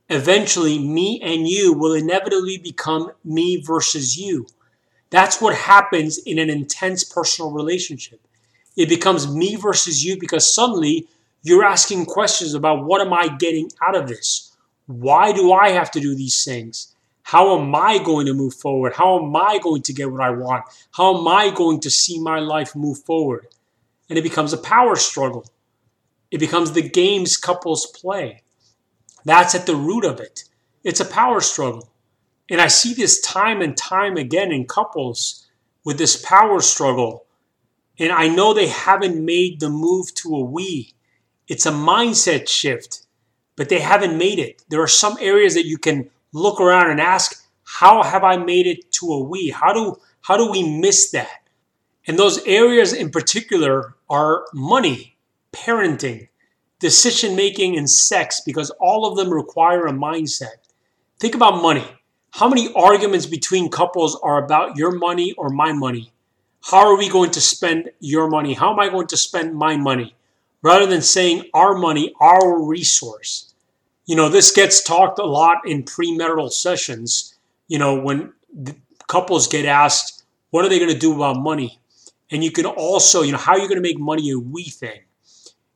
eventually 0.08 0.78
me 0.78 1.20
and 1.22 1.46
you 1.48 1.72
will 1.72 1.94
inevitably 1.94 2.58
become 2.58 3.12
me 3.24 3.62
versus 3.64 4.16
you. 4.16 4.46
That's 5.10 5.40
what 5.40 5.54
happens 5.54 6.18
in 6.18 6.38
an 6.38 6.50
intense 6.50 7.04
personal 7.04 7.50
relationship. 7.50 8.20
It 8.76 8.88
becomes 8.88 9.32
me 9.32 9.56
versus 9.56 10.04
you 10.04 10.18
because 10.18 10.52
suddenly 10.52 11.08
you're 11.42 11.64
asking 11.64 12.06
questions 12.06 12.54
about 12.54 12.84
what 12.84 13.00
am 13.00 13.12
I 13.12 13.28
getting 13.28 13.70
out 13.86 13.96
of 13.96 14.08
this? 14.08 14.56
Why 14.86 15.32
do 15.32 15.52
I 15.52 15.70
have 15.70 15.90
to 15.92 16.00
do 16.00 16.14
these 16.14 16.44
things? 16.44 16.94
How 17.22 17.58
am 17.58 17.74
I 17.74 17.98
going 17.98 18.26
to 18.26 18.32
move 18.32 18.54
forward? 18.54 18.94
How 18.94 19.22
am 19.22 19.36
I 19.36 19.58
going 19.62 19.82
to 19.82 19.92
get 19.92 20.10
what 20.10 20.22
I 20.22 20.30
want? 20.30 20.64
How 20.92 21.18
am 21.18 21.28
I 21.28 21.50
going 21.50 21.80
to 21.80 21.90
see 21.90 22.18
my 22.18 22.38
life 22.38 22.74
move 22.74 23.00
forward? 23.00 23.48
And 24.08 24.18
it 24.18 24.22
becomes 24.22 24.52
a 24.52 24.58
power 24.58 24.96
struggle. 24.96 25.44
It 26.30 26.38
becomes 26.38 26.72
the 26.72 26.88
games 26.88 27.36
couples 27.36 27.86
play. 27.86 28.42
That's 29.24 29.54
at 29.54 29.66
the 29.66 29.76
root 29.76 30.04
of 30.04 30.20
it. 30.20 30.44
It's 30.84 31.00
a 31.00 31.04
power 31.04 31.40
struggle. 31.40 31.90
And 32.50 32.60
I 32.60 32.68
see 32.68 32.94
this 32.94 33.20
time 33.20 33.60
and 33.60 33.76
time 33.76 34.16
again 34.16 34.52
in 34.52 34.66
couples 34.66 35.46
with 35.84 35.98
this 35.98 36.16
power 36.24 36.60
struggle. 36.60 37.26
And 37.98 38.12
I 38.12 38.28
know 38.28 38.54
they 38.54 38.68
haven't 38.68 39.22
made 39.22 39.60
the 39.60 39.70
move 39.70 40.14
to 40.16 40.36
a 40.36 40.44
we. 40.44 40.94
It's 41.46 41.66
a 41.66 41.72
mindset 41.72 42.48
shift, 42.48 43.06
but 43.56 43.68
they 43.68 43.80
haven't 43.80 44.16
made 44.16 44.38
it. 44.38 44.62
There 44.68 44.82
are 44.82 44.88
some 44.88 45.16
areas 45.20 45.54
that 45.54 45.66
you 45.66 45.78
can 45.78 46.10
look 46.32 46.60
around 46.60 46.90
and 46.90 47.00
ask, 47.00 47.44
how 47.64 48.02
have 48.02 48.24
I 48.24 48.36
made 48.36 48.66
it 48.66 48.92
to 48.92 49.06
a 49.06 49.24
we? 49.24 49.50
How 49.50 49.72
do 49.72 49.96
how 50.20 50.36
do 50.36 50.50
we 50.50 50.78
miss 50.78 51.10
that? 51.10 51.48
And 52.06 52.18
those 52.18 52.42
areas 52.44 52.92
in 52.92 53.10
particular 53.10 53.94
are 54.08 54.44
money, 54.52 55.16
parenting, 55.52 56.28
decision 56.80 57.36
making, 57.36 57.76
and 57.76 57.88
sex, 57.88 58.40
because 58.44 58.70
all 58.80 59.06
of 59.06 59.16
them 59.16 59.32
require 59.32 59.86
a 59.86 59.92
mindset. 59.92 60.68
Think 61.18 61.34
about 61.34 61.62
money. 61.62 61.84
How 62.32 62.48
many 62.48 62.72
arguments 62.74 63.26
between 63.26 63.70
couples 63.70 64.18
are 64.22 64.42
about 64.44 64.76
your 64.76 64.92
money 64.92 65.32
or 65.32 65.48
my 65.48 65.72
money? 65.72 66.12
How 66.62 66.86
are 66.86 66.96
we 66.96 67.08
going 67.08 67.30
to 67.32 67.40
spend 67.40 67.90
your 68.00 68.28
money? 68.28 68.54
How 68.54 68.72
am 68.72 68.78
I 68.78 68.88
going 68.88 69.06
to 69.08 69.16
spend 69.16 69.54
my 69.54 69.76
money? 69.76 70.14
Rather 70.62 70.86
than 70.86 71.02
saying 71.02 71.44
our 71.54 71.74
money, 71.74 72.12
our 72.20 72.62
resource. 72.62 73.54
You 74.06 74.16
know, 74.16 74.28
this 74.28 74.50
gets 74.50 74.82
talked 74.82 75.18
a 75.18 75.24
lot 75.24 75.58
in 75.66 75.84
premarital 75.84 76.52
sessions. 76.52 77.34
You 77.68 77.78
know, 77.78 78.00
when 78.00 78.32
couples 79.06 79.46
get 79.46 79.64
asked, 79.64 80.24
what 80.50 80.64
are 80.64 80.68
they 80.68 80.78
going 80.78 80.92
to 80.92 80.98
do 80.98 81.14
about 81.14 81.38
money? 81.38 81.78
And 82.30 82.44
you 82.44 82.50
can 82.50 82.66
also, 82.66 83.22
you 83.22 83.32
know, 83.32 83.38
how 83.38 83.52
are 83.52 83.58
you 83.58 83.68
going 83.68 83.82
to 83.82 83.88
make 83.88 83.98
money 83.98 84.30
a 84.30 84.38
we 84.38 84.64
thing? 84.64 85.00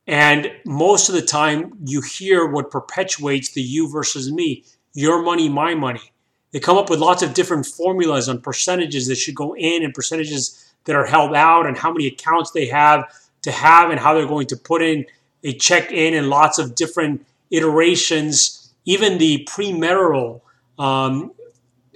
And 0.06 0.50
most 0.64 1.08
of 1.08 1.14
the 1.14 1.22
time, 1.22 1.72
you 1.86 2.00
hear 2.02 2.46
what 2.46 2.70
perpetuates 2.70 3.52
the 3.52 3.62
you 3.62 3.88
versus 3.90 4.30
me 4.32 4.64
your 4.94 5.22
money, 5.22 5.48
my 5.48 5.74
money. 5.74 6.11
They 6.52 6.60
come 6.60 6.76
up 6.76 6.90
with 6.90 7.00
lots 7.00 7.22
of 7.22 7.34
different 7.34 7.66
formulas 7.66 8.28
on 8.28 8.40
percentages 8.40 9.08
that 9.08 9.16
should 9.16 9.34
go 9.34 9.54
in 9.56 9.82
and 9.82 9.92
percentages 9.92 10.72
that 10.84 10.94
are 10.94 11.06
held 11.06 11.34
out 11.34 11.66
and 11.66 11.76
how 11.76 11.92
many 11.92 12.06
accounts 12.06 12.50
they 12.50 12.66
have 12.66 13.04
to 13.42 13.50
have 13.50 13.90
and 13.90 13.98
how 13.98 14.14
they're 14.14 14.26
going 14.26 14.46
to 14.48 14.56
put 14.56 14.82
in 14.82 15.06
a 15.44 15.52
check 15.52 15.90
in 15.90 16.14
and 16.14 16.28
lots 16.28 16.58
of 16.58 16.74
different 16.74 17.26
iterations, 17.50 18.72
even 18.84 19.18
the 19.18 19.46
premarital 19.50 20.40
um, 20.78 21.32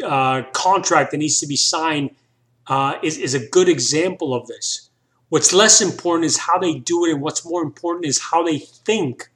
uh, 0.04 0.42
contract 0.52 1.10
that 1.10 1.18
needs 1.18 1.38
to 1.40 1.46
be 1.46 1.56
signed 1.56 2.10
uh, 2.66 2.94
is, 3.02 3.18
is 3.18 3.34
a 3.34 3.48
good 3.48 3.68
example 3.68 4.34
of 4.34 4.46
this. 4.46 4.90
What's 5.28 5.52
less 5.52 5.80
important 5.80 6.24
is 6.26 6.38
how 6.38 6.58
they 6.58 6.78
do 6.78 7.04
it, 7.04 7.12
and 7.12 7.20
what's 7.20 7.44
more 7.44 7.62
important 7.62 8.06
is 8.06 8.20
how 8.20 8.42
they 8.44 8.58
think 8.58 9.28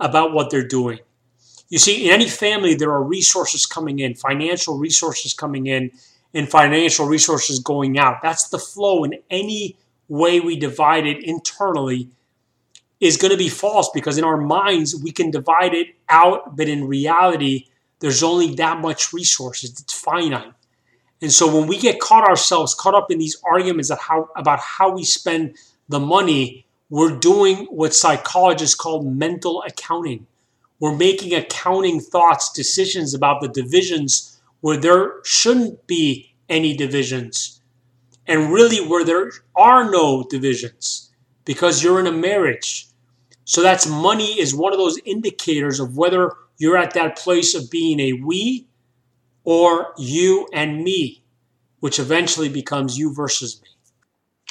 about 0.00 0.32
what 0.32 0.50
they're 0.50 0.66
doing. 0.66 1.00
You 1.68 1.78
see, 1.78 2.06
in 2.06 2.12
any 2.12 2.28
family, 2.28 2.74
there 2.74 2.92
are 2.92 3.02
resources 3.02 3.66
coming 3.66 3.98
in, 3.98 4.14
financial 4.14 4.78
resources 4.78 5.34
coming 5.34 5.66
in, 5.66 5.90
and 6.32 6.48
financial 6.48 7.06
resources 7.06 7.58
going 7.58 7.98
out. 7.98 8.22
That's 8.22 8.48
the 8.48 8.58
flow 8.58 9.04
in 9.04 9.14
any 9.30 9.76
way 10.08 10.38
we 10.38 10.56
divide 10.56 11.06
it 11.06 11.24
internally 11.24 12.08
is 13.00 13.16
going 13.16 13.30
to 13.30 13.36
be 13.36 13.48
false 13.48 13.90
because 13.92 14.16
in 14.16 14.24
our 14.24 14.36
minds 14.36 14.94
we 14.94 15.10
can 15.10 15.30
divide 15.30 15.74
it 15.74 15.88
out, 16.08 16.56
but 16.56 16.68
in 16.68 16.86
reality, 16.86 17.66
there's 18.00 18.22
only 18.22 18.54
that 18.54 18.80
much 18.80 19.12
resources. 19.12 19.80
It's 19.80 19.92
finite. 19.92 20.52
And 21.20 21.32
so 21.32 21.54
when 21.54 21.66
we 21.66 21.78
get 21.78 22.00
caught 22.00 22.28
ourselves 22.28 22.74
caught 22.74 22.94
up 22.94 23.10
in 23.10 23.18
these 23.18 23.36
arguments 23.44 23.90
how, 23.90 24.28
about 24.36 24.60
how 24.60 24.94
we 24.94 25.04
spend 25.04 25.56
the 25.88 26.00
money, 26.00 26.66
we're 26.90 27.16
doing 27.16 27.66
what 27.70 27.94
psychologists 27.94 28.74
call 28.74 29.02
mental 29.02 29.62
accounting. 29.66 30.26
We're 30.78 30.96
making 30.96 31.34
accounting 31.34 32.00
thoughts, 32.00 32.52
decisions 32.52 33.14
about 33.14 33.40
the 33.40 33.48
divisions 33.48 34.38
where 34.60 34.76
there 34.76 35.14
shouldn't 35.24 35.86
be 35.86 36.34
any 36.48 36.76
divisions, 36.76 37.60
and 38.26 38.52
really 38.52 38.86
where 38.86 39.04
there 39.04 39.30
are 39.54 39.90
no 39.90 40.24
divisions 40.28 41.10
because 41.44 41.82
you're 41.82 42.00
in 42.00 42.06
a 42.06 42.12
marriage. 42.12 42.88
So 43.44 43.62
that's 43.62 43.86
money 43.86 44.38
is 44.38 44.54
one 44.54 44.72
of 44.72 44.78
those 44.78 44.98
indicators 45.04 45.80
of 45.80 45.96
whether 45.96 46.32
you're 46.58 46.76
at 46.76 46.94
that 46.94 47.16
place 47.16 47.54
of 47.54 47.70
being 47.70 48.00
a 48.00 48.12
we 48.14 48.66
or 49.44 49.94
you 49.96 50.48
and 50.52 50.82
me, 50.82 51.22
which 51.80 51.98
eventually 51.98 52.48
becomes 52.48 52.98
you 52.98 53.14
versus 53.14 53.62
me. 53.62 53.68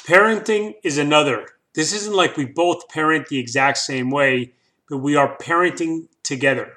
Parenting 0.04 0.74
is 0.82 0.96
another. 0.98 1.46
This 1.74 1.92
isn't 1.92 2.16
like 2.16 2.36
we 2.36 2.46
both 2.46 2.88
parent 2.88 3.26
the 3.28 3.38
exact 3.38 3.78
same 3.78 4.10
way, 4.10 4.54
but 4.88 4.98
we 4.98 5.16
are 5.16 5.36
parenting 5.36 6.08
together. 6.26 6.74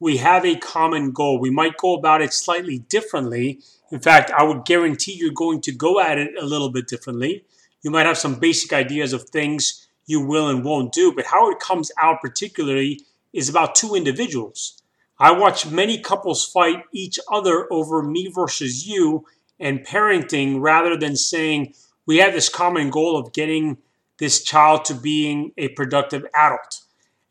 We 0.00 0.16
have 0.18 0.44
a 0.44 0.56
common 0.56 1.12
goal. 1.12 1.38
We 1.38 1.50
might 1.50 1.76
go 1.76 1.94
about 1.94 2.22
it 2.22 2.32
slightly 2.32 2.78
differently. 2.78 3.60
In 3.90 4.00
fact, 4.00 4.30
I 4.30 4.42
would 4.42 4.64
guarantee 4.64 5.14
you're 5.14 5.32
going 5.32 5.60
to 5.62 5.72
go 5.72 6.00
at 6.00 6.18
it 6.18 6.30
a 6.40 6.46
little 6.46 6.70
bit 6.70 6.88
differently. 6.88 7.44
You 7.82 7.90
might 7.90 8.06
have 8.06 8.18
some 8.18 8.38
basic 8.38 8.72
ideas 8.72 9.12
of 9.12 9.28
things 9.28 9.86
you 10.06 10.20
will 10.20 10.48
and 10.48 10.64
won't 10.64 10.92
do, 10.92 11.12
but 11.14 11.26
how 11.26 11.50
it 11.50 11.60
comes 11.60 11.90
out 12.00 12.20
particularly 12.20 13.00
is 13.32 13.48
about 13.48 13.74
two 13.74 13.94
individuals. 13.94 14.80
I 15.18 15.32
watch 15.32 15.66
many 15.66 15.98
couples 16.00 16.44
fight 16.44 16.84
each 16.92 17.18
other 17.30 17.72
over 17.72 18.02
me 18.02 18.28
versus 18.34 18.86
you 18.86 19.26
and 19.60 19.86
parenting 19.86 20.60
rather 20.60 20.96
than 20.96 21.16
saying 21.16 21.74
we 22.06 22.18
have 22.18 22.32
this 22.32 22.48
common 22.48 22.90
goal 22.90 23.16
of 23.16 23.32
getting 23.32 23.78
this 24.18 24.42
child 24.42 24.84
to 24.86 24.94
being 24.94 25.52
a 25.56 25.68
productive 25.68 26.24
adult. 26.34 26.83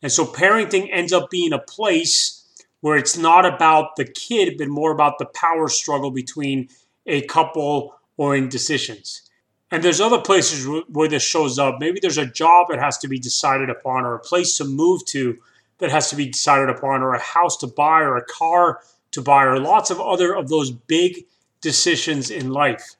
And 0.04 0.12
so 0.12 0.26
parenting 0.26 0.90
ends 0.92 1.14
up 1.14 1.30
being 1.30 1.54
a 1.54 1.58
place 1.58 2.44
where 2.82 2.98
it's 2.98 3.16
not 3.16 3.46
about 3.46 3.96
the 3.96 4.04
kid, 4.04 4.58
but 4.58 4.68
more 4.68 4.92
about 4.92 5.18
the 5.18 5.24
power 5.24 5.66
struggle 5.66 6.10
between 6.10 6.68
a 7.06 7.22
couple 7.22 7.94
or 8.18 8.36
in 8.36 8.50
decisions. 8.50 9.22
And 9.70 9.82
there's 9.82 10.02
other 10.02 10.20
places 10.20 10.68
where 10.90 11.08
this 11.08 11.22
shows 11.22 11.58
up. 11.58 11.76
Maybe 11.80 12.00
there's 12.00 12.18
a 12.18 12.26
job 12.26 12.66
that 12.68 12.80
has 12.80 12.98
to 12.98 13.08
be 13.08 13.18
decided 13.18 13.70
upon, 13.70 14.04
or 14.04 14.14
a 14.14 14.18
place 14.18 14.58
to 14.58 14.64
move 14.64 15.06
to 15.06 15.38
that 15.78 15.90
has 15.90 16.10
to 16.10 16.16
be 16.16 16.26
decided 16.26 16.68
upon, 16.68 17.00
or 17.00 17.14
a 17.14 17.18
house 17.18 17.56
to 17.56 17.66
buy, 17.66 18.02
or 18.02 18.18
a 18.18 18.26
car 18.26 18.80
to 19.12 19.22
buy, 19.22 19.44
or 19.44 19.58
lots 19.58 19.88
of 19.88 20.02
other 20.02 20.36
of 20.36 20.50
those 20.50 20.70
big 20.70 21.24
decisions 21.62 22.30
in 22.30 22.50
life. 22.50 22.96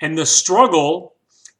And 0.00 0.16
the 0.16 0.24
struggle 0.24 1.16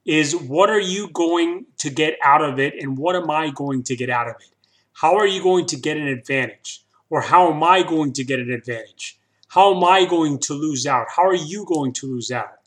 is 0.06 0.34
what 0.34 0.70
are 0.70 0.80
you 0.80 1.10
going 1.10 1.66
to 1.76 1.90
get 1.90 2.16
out 2.24 2.40
of 2.40 2.58
it, 2.58 2.72
and 2.80 2.96
what 2.96 3.14
am 3.14 3.28
I 3.30 3.50
going 3.50 3.82
to 3.82 3.94
get 3.94 4.08
out 4.08 4.26
of 4.26 4.36
it? 4.40 4.46
How 4.92 5.16
are 5.16 5.26
you 5.26 5.42
going 5.42 5.66
to 5.66 5.76
get 5.76 5.96
an 5.96 6.06
advantage? 6.06 6.84
Or 7.08 7.20
how 7.22 7.52
am 7.52 7.62
I 7.62 7.82
going 7.82 8.12
to 8.14 8.24
get 8.24 8.38
an 8.38 8.50
advantage? 8.50 9.18
How 9.48 9.74
am 9.74 9.82
I 9.82 10.04
going 10.04 10.38
to 10.40 10.54
lose 10.54 10.86
out? 10.86 11.06
How 11.16 11.24
are 11.24 11.34
you 11.34 11.64
going 11.66 11.92
to 11.94 12.06
lose 12.06 12.30
out? 12.30 12.58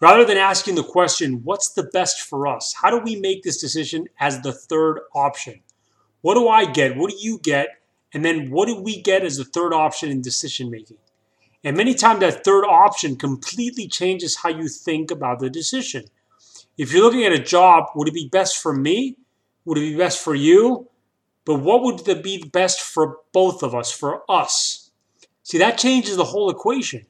Rather 0.00 0.24
than 0.24 0.36
asking 0.36 0.74
the 0.74 0.82
question, 0.82 1.42
what's 1.44 1.72
the 1.72 1.82
best 1.82 2.20
for 2.20 2.46
us? 2.46 2.74
How 2.80 2.90
do 2.90 2.98
we 2.98 3.16
make 3.16 3.42
this 3.42 3.60
decision 3.60 4.06
as 4.20 4.40
the 4.40 4.52
third 4.52 5.00
option? 5.14 5.60
What 6.20 6.34
do 6.34 6.48
I 6.48 6.70
get? 6.70 6.96
What 6.96 7.10
do 7.10 7.16
you 7.18 7.38
get? 7.38 7.68
And 8.12 8.24
then 8.24 8.50
what 8.50 8.66
do 8.66 8.80
we 8.80 9.00
get 9.02 9.24
as 9.24 9.36
the 9.36 9.44
third 9.44 9.72
option 9.72 10.10
in 10.10 10.20
decision 10.20 10.70
making? 10.70 10.98
And 11.64 11.76
many 11.76 11.94
times 11.94 12.20
that 12.20 12.44
third 12.44 12.64
option 12.64 13.16
completely 13.16 13.88
changes 13.88 14.36
how 14.36 14.50
you 14.50 14.68
think 14.68 15.10
about 15.10 15.40
the 15.40 15.50
decision. 15.50 16.04
If 16.78 16.92
you're 16.92 17.02
looking 17.02 17.24
at 17.24 17.32
a 17.32 17.38
job, 17.38 17.86
would 17.94 18.08
it 18.08 18.14
be 18.14 18.28
best 18.28 18.62
for 18.62 18.74
me? 18.74 19.16
Would 19.64 19.78
it 19.78 19.92
be 19.92 19.96
best 19.96 20.22
for 20.22 20.34
you? 20.34 20.88
But 21.46 21.60
what 21.60 21.82
would 21.82 22.22
be 22.22 22.42
best 22.52 22.82
for 22.82 23.18
both 23.32 23.62
of 23.62 23.74
us, 23.74 23.90
for 23.90 24.22
us? 24.28 24.90
See, 25.44 25.58
that 25.58 25.78
changes 25.78 26.16
the 26.16 26.24
whole 26.24 26.50
equation. 26.50 27.06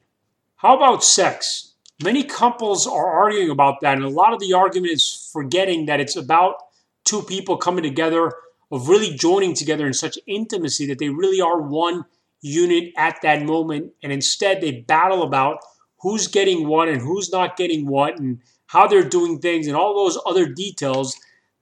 How 0.57 0.77
about 0.77 1.03
sex? 1.03 1.73
Many 2.03 2.23
couples 2.23 2.85
are 2.85 3.07
arguing 3.07 3.49
about 3.49 3.81
that, 3.81 3.97
and 3.97 4.05
a 4.05 4.09
lot 4.09 4.33
of 4.33 4.39
the 4.39 4.53
argument 4.53 4.93
is 4.93 5.29
forgetting 5.33 5.87
that 5.87 5.99
it's 5.99 6.15
about 6.15 6.57
two 7.03 7.23
people 7.23 7.57
coming 7.57 7.83
together, 7.83 8.31
of 8.71 8.89
really 8.89 9.15
joining 9.15 9.55
together 9.55 9.87
in 9.87 9.93
such 9.93 10.19
intimacy 10.27 10.85
that 10.85 10.99
they 10.99 11.09
really 11.09 11.41
are 11.41 11.59
one 11.61 12.05
unit 12.41 12.93
at 12.95 13.19
that 13.23 13.43
moment. 13.43 13.93
And 14.03 14.11
instead, 14.11 14.61
they 14.61 14.81
battle 14.81 15.23
about 15.23 15.59
who's 16.01 16.27
getting 16.27 16.67
what 16.67 16.89
and 16.89 17.01
who's 17.01 17.31
not 17.31 17.57
getting 17.57 17.87
what, 17.87 18.19
and 18.19 18.41
how 18.67 18.85
they're 18.85 19.09
doing 19.09 19.39
things, 19.39 19.65
and 19.65 19.75
all 19.75 19.95
those 19.95 20.19
other 20.27 20.45
details 20.45 21.17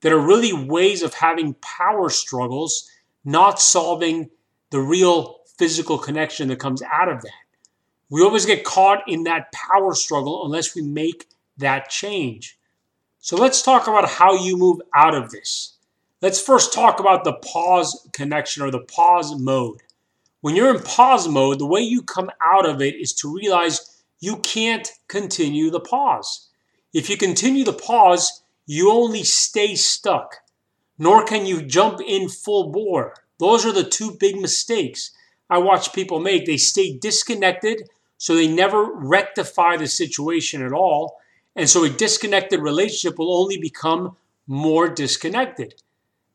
that 0.05 0.13
are 0.13 0.19
really 0.19 0.53
ways 0.53 1.01
of 1.01 1.15
having 1.15 1.55
power 1.55 2.11
struggles, 2.11 2.87
not 3.23 3.59
solving 3.59 4.29
the 4.69 4.79
real 4.79 5.39
physical 5.57 5.97
connection 5.97 6.47
that 6.47 6.59
comes 6.59 6.83
out 6.83 7.09
of 7.09 7.23
that. 7.23 7.31
We 8.11 8.21
always 8.21 8.45
get 8.45 8.63
caught 8.63 9.01
in 9.07 9.23
that 9.23 9.51
power 9.51 9.95
struggle 9.95 10.45
unless 10.45 10.75
we 10.75 10.83
make 10.83 11.27
that 11.57 11.89
change. 11.89 12.59
So 13.17 13.35
let's 13.35 13.63
talk 13.63 13.87
about 13.87 14.07
how 14.07 14.35
you 14.35 14.55
move 14.55 14.79
out 14.93 15.15
of 15.15 15.31
this. 15.31 15.73
Let's 16.21 16.39
first 16.39 16.71
talk 16.71 16.99
about 16.99 17.23
the 17.23 17.33
pause 17.33 18.07
connection 18.13 18.61
or 18.61 18.69
the 18.69 18.81
pause 18.81 19.35
mode. 19.35 19.81
When 20.41 20.55
you're 20.55 20.75
in 20.75 20.83
pause 20.83 21.27
mode, 21.27 21.57
the 21.57 21.65
way 21.65 21.81
you 21.81 22.03
come 22.03 22.29
out 22.43 22.69
of 22.69 22.79
it 22.79 22.93
is 22.93 23.11
to 23.13 23.35
realize 23.35 24.03
you 24.19 24.37
can't 24.37 24.87
continue 25.07 25.71
the 25.71 25.79
pause. 25.79 26.47
If 26.93 27.09
you 27.09 27.17
continue 27.17 27.63
the 27.63 27.73
pause, 27.73 28.43
you 28.65 28.91
only 28.91 29.23
stay 29.23 29.75
stuck, 29.75 30.37
nor 30.97 31.23
can 31.23 31.45
you 31.45 31.61
jump 31.61 31.99
in 32.01 32.29
full 32.29 32.71
bore. 32.71 33.13
Those 33.39 33.65
are 33.65 33.71
the 33.71 33.83
two 33.83 34.17
big 34.19 34.39
mistakes 34.39 35.11
I 35.49 35.59
watch 35.59 35.93
people 35.93 36.19
make. 36.19 36.45
They 36.45 36.57
stay 36.57 36.97
disconnected, 36.97 37.89
so 38.17 38.35
they 38.35 38.47
never 38.47 38.91
rectify 38.93 39.77
the 39.77 39.87
situation 39.87 40.63
at 40.63 40.73
all. 40.73 41.17
And 41.55 41.69
so 41.69 41.83
a 41.83 41.89
disconnected 41.89 42.59
relationship 42.59 43.19
will 43.19 43.37
only 43.37 43.57
become 43.57 44.17
more 44.47 44.87
disconnected. 44.89 45.75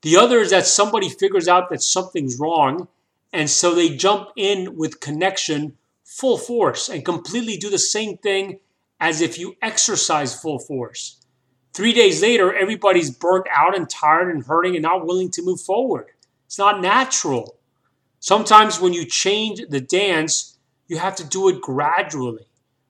The 0.02 0.16
other 0.16 0.38
is 0.38 0.50
that 0.50 0.66
somebody 0.66 1.08
figures 1.08 1.48
out 1.48 1.68
that 1.70 1.82
something's 1.82 2.38
wrong, 2.38 2.88
and 3.32 3.50
so 3.50 3.74
they 3.74 3.96
jump 3.96 4.30
in 4.36 4.76
with 4.76 5.00
connection 5.00 5.76
full 6.04 6.38
force 6.38 6.88
and 6.88 7.04
completely 7.04 7.56
do 7.56 7.70
the 7.70 7.78
same 7.78 8.16
thing 8.18 8.60
as 8.98 9.20
if 9.20 9.38
you 9.38 9.56
exercise 9.62 10.40
full 10.40 10.58
force. 10.58 11.19
Three 11.72 11.92
days 11.92 12.22
later, 12.22 12.54
everybody's 12.54 13.10
burnt 13.10 13.46
out 13.50 13.76
and 13.76 13.88
tired 13.88 14.34
and 14.34 14.44
hurting 14.44 14.74
and 14.74 14.82
not 14.82 15.06
willing 15.06 15.30
to 15.32 15.42
move 15.42 15.60
forward. 15.60 16.06
It's 16.46 16.58
not 16.58 16.80
natural. 16.80 17.56
Sometimes 18.18 18.80
when 18.80 18.92
you 18.92 19.04
change 19.04 19.62
the 19.68 19.80
dance, 19.80 20.58
you 20.88 20.98
have 20.98 21.16
to 21.16 21.24
do 21.24 21.48
it 21.48 21.60
gradually, 21.60 22.46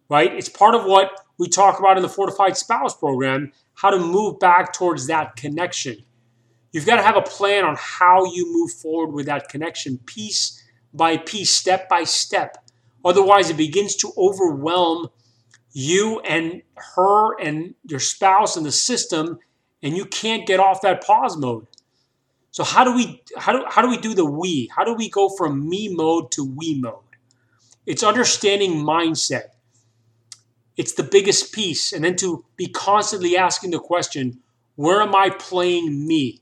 right? 0.09 0.33
It's 0.33 0.49
part 0.49 0.75
of 0.75 0.85
what 0.85 1.11
we 1.39 1.49
talk 1.49 1.79
about 1.79 1.97
in 1.97 2.03
the 2.03 2.09
Fortified 2.09 2.57
Spouse 2.57 2.97
program 2.97 3.53
how 3.75 3.91
to 3.91 3.99
move 3.99 4.39
back 4.41 4.73
towards 4.73 5.07
that 5.07 5.37
connection. 5.37 6.05
You've 6.73 6.87
got 6.87 6.97
to 6.97 7.03
have 7.03 7.17
a 7.17 7.23
plan 7.23 7.65
on 7.65 7.77
how 7.79 8.25
you 8.25 8.53
move 8.53 8.73
forward 8.73 9.13
with 9.13 9.27
that 9.27 9.49
connection, 9.49 9.99
piece 9.99 10.63
by 10.93 11.17
piece, 11.17 11.51
step 11.51 11.89
by 11.89 12.05
step. 12.05 12.65
Otherwise, 13.05 13.51
it 13.51 13.57
begins 13.57 13.97
to 13.97 14.13
overwhelm 14.17 15.09
you 15.73 16.21
and 16.21 16.63
her 16.97 17.41
and 17.41 17.75
your 17.87 18.01
spouse 18.01 18.57
and 18.57 18.67
the 18.67 18.73
system 18.73 19.39
and 19.83 19.97
you 19.97 20.05
can't 20.05 20.47
get 20.47 20.61
off 20.61 20.83
that 20.83 21.03
pause 21.05 21.37
mode. 21.37 21.67
So 22.51 22.65
how 22.65 22.85
do 22.85 22.95
we 22.95 23.23
how 23.37 23.53
do, 23.53 23.65
how 23.69 23.83
do 23.83 23.89
we 23.89 23.97
do 23.97 24.15
the 24.15 24.25
we? 24.25 24.71
How 24.75 24.85
do 24.85 24.95
we 24.95 25.09
go 25.09 25.29
from 25.29 25.69
me 25.69 25.95
mode 25.95 26.33
to 26.33 26.45
we 26.45 26.75
mode? 26.75 27.05
It's 27.87 28.03
understanding 28.03 28.85
mindset. 28.85 29.51
It's 30.77 30.93
the 30.93 31.03
biggest 31.03 31.53
piece. 31.53 31.93
And 31.93 32.05
then 32.05 32.17
to 32.17 32.45
be 32.57 32.67
constantly 32.67 33.37
asking 33.37 33.71
the 33.71 33.79
question 33.79 34.41
where 34.77 35.03
am 35.03 35.15
i 35.15 35.31
playing 35.31 36.07
me? 36.07 36.41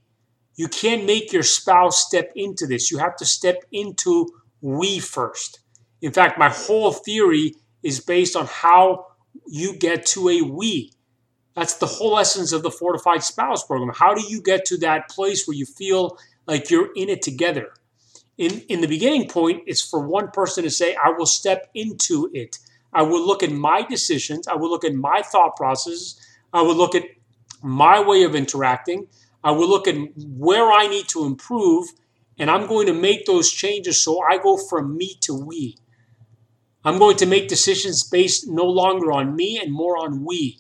You 0.55 0.69
can't 0.69 1.05
make 1.05 1.33
your 1.33 1.43
spouse 1.43 2.05
step 2.05 2.33
into 2.35 2.67
this. 2.67 2.91
You 2.91 2.99
have 2.99 3.17
to 3.17 3.27
step 3.27 3.65
into 3.73 4.29
we 4.61 4.99
first. 4.99 5.61
In 6.01 6.13
fact 6.13 6.39
my 6.39 6.49
whole 6.49 6.93
theory 6.93 7.55
is 7.83 8.01
based 8.01 8.35
on 8.35 8.47
how 8.47 9.08
you 9.47 9.77
get 9.77 10.07
to 10.07 10.29
a 10.29 10.43
we. 10.43 10.93
That's 11.55 11.75
the 11.75 11.87
whole 11.87 12.19
essence 12.19 12.53
of 12.53 12.63
the 12.63 12.71
Fortified 12.71 13.23
Spouse 13.23 13.65
program. 13.65 13.95
How 13.95 14.15
do 14.15 14.23
you 14.23 14.41
get 14.41 14.65
to 14.67 14.79
that 14.79 15.09
place 15.09 15.47
where 15.47 15.57
you 15.57 15.67
feel 15.67 16.19
like 16.47 16.71
you're 16.71 16.91
in 16.95 17.09
it 17.09 17.23
together? 17.23 17.73
In, 18.37 18.61
in 18.69 18.81
the 18.81 18.87
beginning 18.87 19.29
point, 19.29 19.65
it's 19.67 19.83
for 19.83 20.07
one 20.07 20.31
person 20.31 20.63
to 20.63 20.71
say, 20.71 20.95
I 20.95 21.11
will 21.11 21.27
step 21.27 21.69
into 21.75 22.31
it. 22.33 22.59
I 22.93 23.03
will 23.03 23.27
look 23.27 23.43
at 23.43 23.51
my 23.51 23.83
decisions. 23.83 24.47
I 24.47 24.55
will 24.55 24.71
look 24.71 24.85
at 24.85 24.95
my 24.95 25.23
thought 25.23 25.57
processes. 25.57 26.21
I 26.53 26.63
will 26.63 26.77
look 26.77 26.95
at 26.95 27.03
my 27.63 28.01
way 28.01 28.23
of 28.23 28.37
interacting. 28.37 29.09
I 29.43 29.51
will 29.51 29.69
look 29.69 29.89
at 29.89 29.97
where 30.17 30.71
I 30.71 30.87
need 30.87 31.09
to 31.09 31.25
improve. 31.25 31.89
And 32.39 32.51
I'm 32.51 32.69
going 32.69 32.87
to 32.87 32.95
make 32.95 33.27
those 33.27 33.51
changes 33.51 34.01
so 34.01 34.23
I 34.23 34.39
go 34.39 34.57
from 34.57 34.97
me 34.97 35.17
to 35.23 35.35
we. 35.35 35.77
I'm 36.89 36.99
going 36.99 37.17
to 37.19 37.27
make 37.27 37.49
decisions 37.49 38.03
based 38.03 38.49
no 38.49 38.65
longer 38.65 39.13
on 39.13 39.37
me 39.37 39.61
and 39.61 39.73
more 39.73 39.99
on 39.99 40.25
we. 40.25 40.59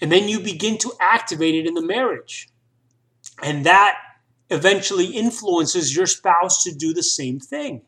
And 0.00 0.10
then 0.10 0.28
you 0.28 0.40
begin 0.40 0.76
to 0.78 0.92
activate 1.00 1.54
it 1.54 1.66
in 1.66 1.74
the 1.74 1.86
marriage. 1.86 2.48
And 3.42 3.64
that 3.64 3.96
eventually 4.50 5.06
influences 5.06 5.94
your 5.94 6.06
spouse 6.06 6.64
to 6.64 6.74
do 6.74 6.92
the 6.92 7.02
same 7.02 7.38
thing. 7.38 7.82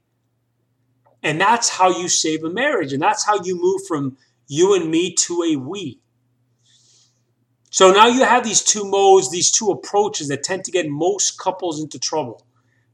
And 1.23 1.41
that's 1.41 1.69
how 1.69 1.99
you 1.99 2.09
save 2.09 2.45
a 2.45 2.51
marriage. 2.51 2.93
And 2.93 3.03
that's 3.03 3.25
how 3.25 3.43
you 3.43 3.61
move 3.61 3.87
from 3.89 4.17
you 4.47 4.75
and 4.75 4.91
me 4.91 5.15
to 5.15 5.43
a 5.43 5.57
we. 5.57 6.01
So 7.71 7.91
now 7.91 8.07
you 8.07 8.25
have 8.25 8.45
these 8.45 8.63
two 8.63 8.85
modes, 8.85 9.31
these 9.31 9.51
two 9.51 9.71
approaches 9.71 10.29
that 10.29 10.43
tend 10.43 10.65
to 10.65 10.71
get 10.71 10.89
most 10.89 11.39
couples 11.39 11.81
into 11.81 11.99
trouble 11.99 12.45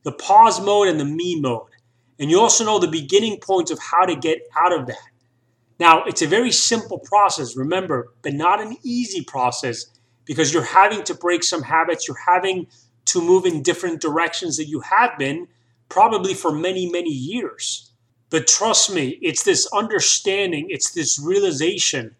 the 0.05 0.12
pause 0.12 0.61
mode 0.61 0.88
and 0.88 1.00
the 1.00 1.05
me 1.05 1.40
mode. 1.40 1.73
And 2.18 2.31
you 2.31 2.40
also 2.40 2.64
know 2.64 2.79
the 2.79 2.88
beginning 2.88 3.40
points 3.40 3.70
of 3.70 3.79
how 3.79 4.05
to 4.05 4.14
get 4.14 4.38
out 4.59 4.72
of 4.72 4.87
that. 4.87 4.96
Now, 5.81 6.05
it's 6.05 6.22
a 6.22 6.27
very 6.27 6.53
simple 6.53 7.00
process, 7.00 7.57
remember, 7.57 8.12
but 8.22 8.35
not 8.35 8.61
an 8.61 8.77
easy 8.85 9.24
process 9.24 9.87
because 10.24 10.55
you're 10.55 10.62
having 10.62 11.03
to 11.05 11.14
break 11.14 11.42
some 11.42 11.62
habits. 11.62 12.07
You're 12.07 12.16
having 12.27 12.68
to 13.07 13.20
move 13.20 13.44
in 13.44 13.62
different 13.62 14.00
directions 14.00 14.57
that 14.57 14.66
you 14.66 14.81
have 14.81 15.18
been 15.18 15.48
probably 15.88 16.35
for 16.35 16.53
many, 16.53 16.88
many 16.90 17.11
years. 17.11 17.90
But 18.31 18.46
trust 18.46 18.92
me, 18.92 19.18
it's 19.20 19.44
this 19.44 19.68
understanding, 19.72 20.66
it's 20.68 20.92
this 20.92 21.20
realization 21.20 22.16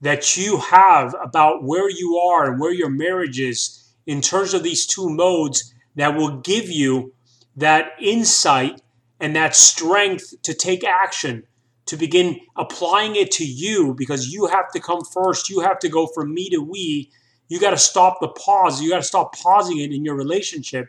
that 0.00 0.36
you 0.36 0.58
have 0.58 1.14
about 1.22 1.64
where 1.64 1.88
you 1.88 2.16
are 2.18 2.50
and 2.50 2.60
where 2.60 2.72
your 2.72 2.90
marriage 2.90 3.40
is 3.40 3.84
in 4.06 4.20
terms 4.20 4.54
of 4.54 4.62
these 4.62 4.86
two 4.86 5.08
modes 5.08 5.72
that 5.94 6.16
will 6.16 6.38
give 6.38 6.68
you 6.68 7.12
that 7.56 7.92
insight 8.00 8.82
and 9.20 9.34
that 9.36 9.56
strength 9.56 10.34
to 10.42 10.54
take 10.54 10.84
action, 10.84 11.44
to 11.86 11.96
begin 11.96 12.40
applying 12.56 13.16
it 13.16 13.30
to 13.32 13.44
you 13.44 13.94
because 13.94 14.32
you 14.32 14.46
have 14.46 14.70
to 14.72 14.80
come 14.80 15.02
first. 15.04 15.48
You 15.50 15.60
have 15.60 15.78
to 15.80 15.88
go 15.88 16.06
from 16.06 16.34
me 16.34 16.50
to 16.50 16.58
we. 16.58 17.10
You 17.48 17.60
got 17.60 17.70
to 17.70 17.78
stop 17.78 18.18
the 18.20 18.28
pause. 18.28 18.82
You 18.82 18.90
got 18.90 18.98
to 18.98 19.02
stop 19.02 19.34
pausing 19.36 19.78
it 19.78 19.92
in 19.92 20.04
your 20.04 20.16
relationship 20.16 20.88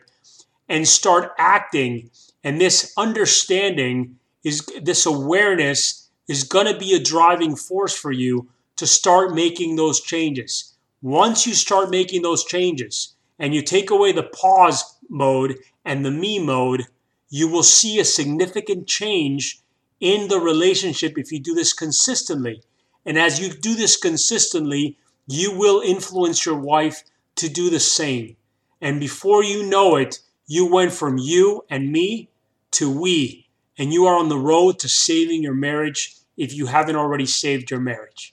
and 0.68 0.86
start 0.86 1.32
acting. 1.38 2.10
And 2.44 2.60
this 2.60 2.92
understanding 2.96 4.18
is 4.44 4.66
this 4.82 5.06
awareness 5.06 6.08
is 6.28 6.44
going 6.44 6.72
to 6.72 6.78
be 6.78 6.94
a 6.94 7.02
driving 7.02 7.56
force 7.56 7.96
for 7.96 8.12
you 8.12 8.48
to 8.76 8.86
start 8.86 9.34
making 9.34 9.76
those 9.76 10.00
changes. 10.00 10.74
Once 11.02 11.46
you 11.46 11.54
start 11.54 11.90
making 11.90 12.22
those 12.22 12.44
changes 12.44 13.14
and 13.38 13.54
you 13.54 13.62
take 13.62 13.90
away 13.90 14.12
the 14.12 14.22
pause 14.24 14.98
mode 15.08 15.56
and 15.84 16.04
the 16.04 16.10
me 16.10 16.38
mode, 16.38 16.86
you 17.28 17.48
will 17.48 17.62
see 17.62 17.98
a 17.98 18.04
significant 18.04 18.86
change 18.86 19.60
in 20.00 20.28
the 20.28 20.38
relationship 20.38 21.18
if 21.18 21.32
you 21.32 21.40
do 21.40 21.54
this 21.54 21.72
consistently. 21.72 22.62
And 23.04 23.18
as 23.18 23.40
you 23.40 23.50
do 23.50 23.74
this 23.74 23.96
consistently, 23.96 24.96
you 25.26 25.56
will 25.56 25.80
influence 25.80 26.46
your 26.46 26.58
wife 26.58 27.02
to 27.36 27.48
do 27.48 27.70
the 27.70 27.80
same. 27.80 28.36
And 28.80 29.00
before 29.00 29.42
you 29.42 29.68
know 29.68 29.96
it, 29.96 30.20
you 30.46 30.70
went 30.70 30.92
from 30.92 31.18
you 31.18 31.64
and 31.68 31.92
me 31.92 32.30
to 32.72 32.90
we. 32.90 33.48
And 33.76 33.92
you 33.92 34.06
are 34.06 34.16
on 34.16 34.28
the 34.28 34.38
road 34.38 34.78
to 34.80 34.88
saving 34.88 35.42
your 35.42 35.54
marriage 35.54 36.16
if 36.36 36.54
you 36.54 36.66
haven't 36.66 36.96
already 36.96 37.26
saved 37.26 37.70
your 37.70 37.80
marriage. 37.80 38.32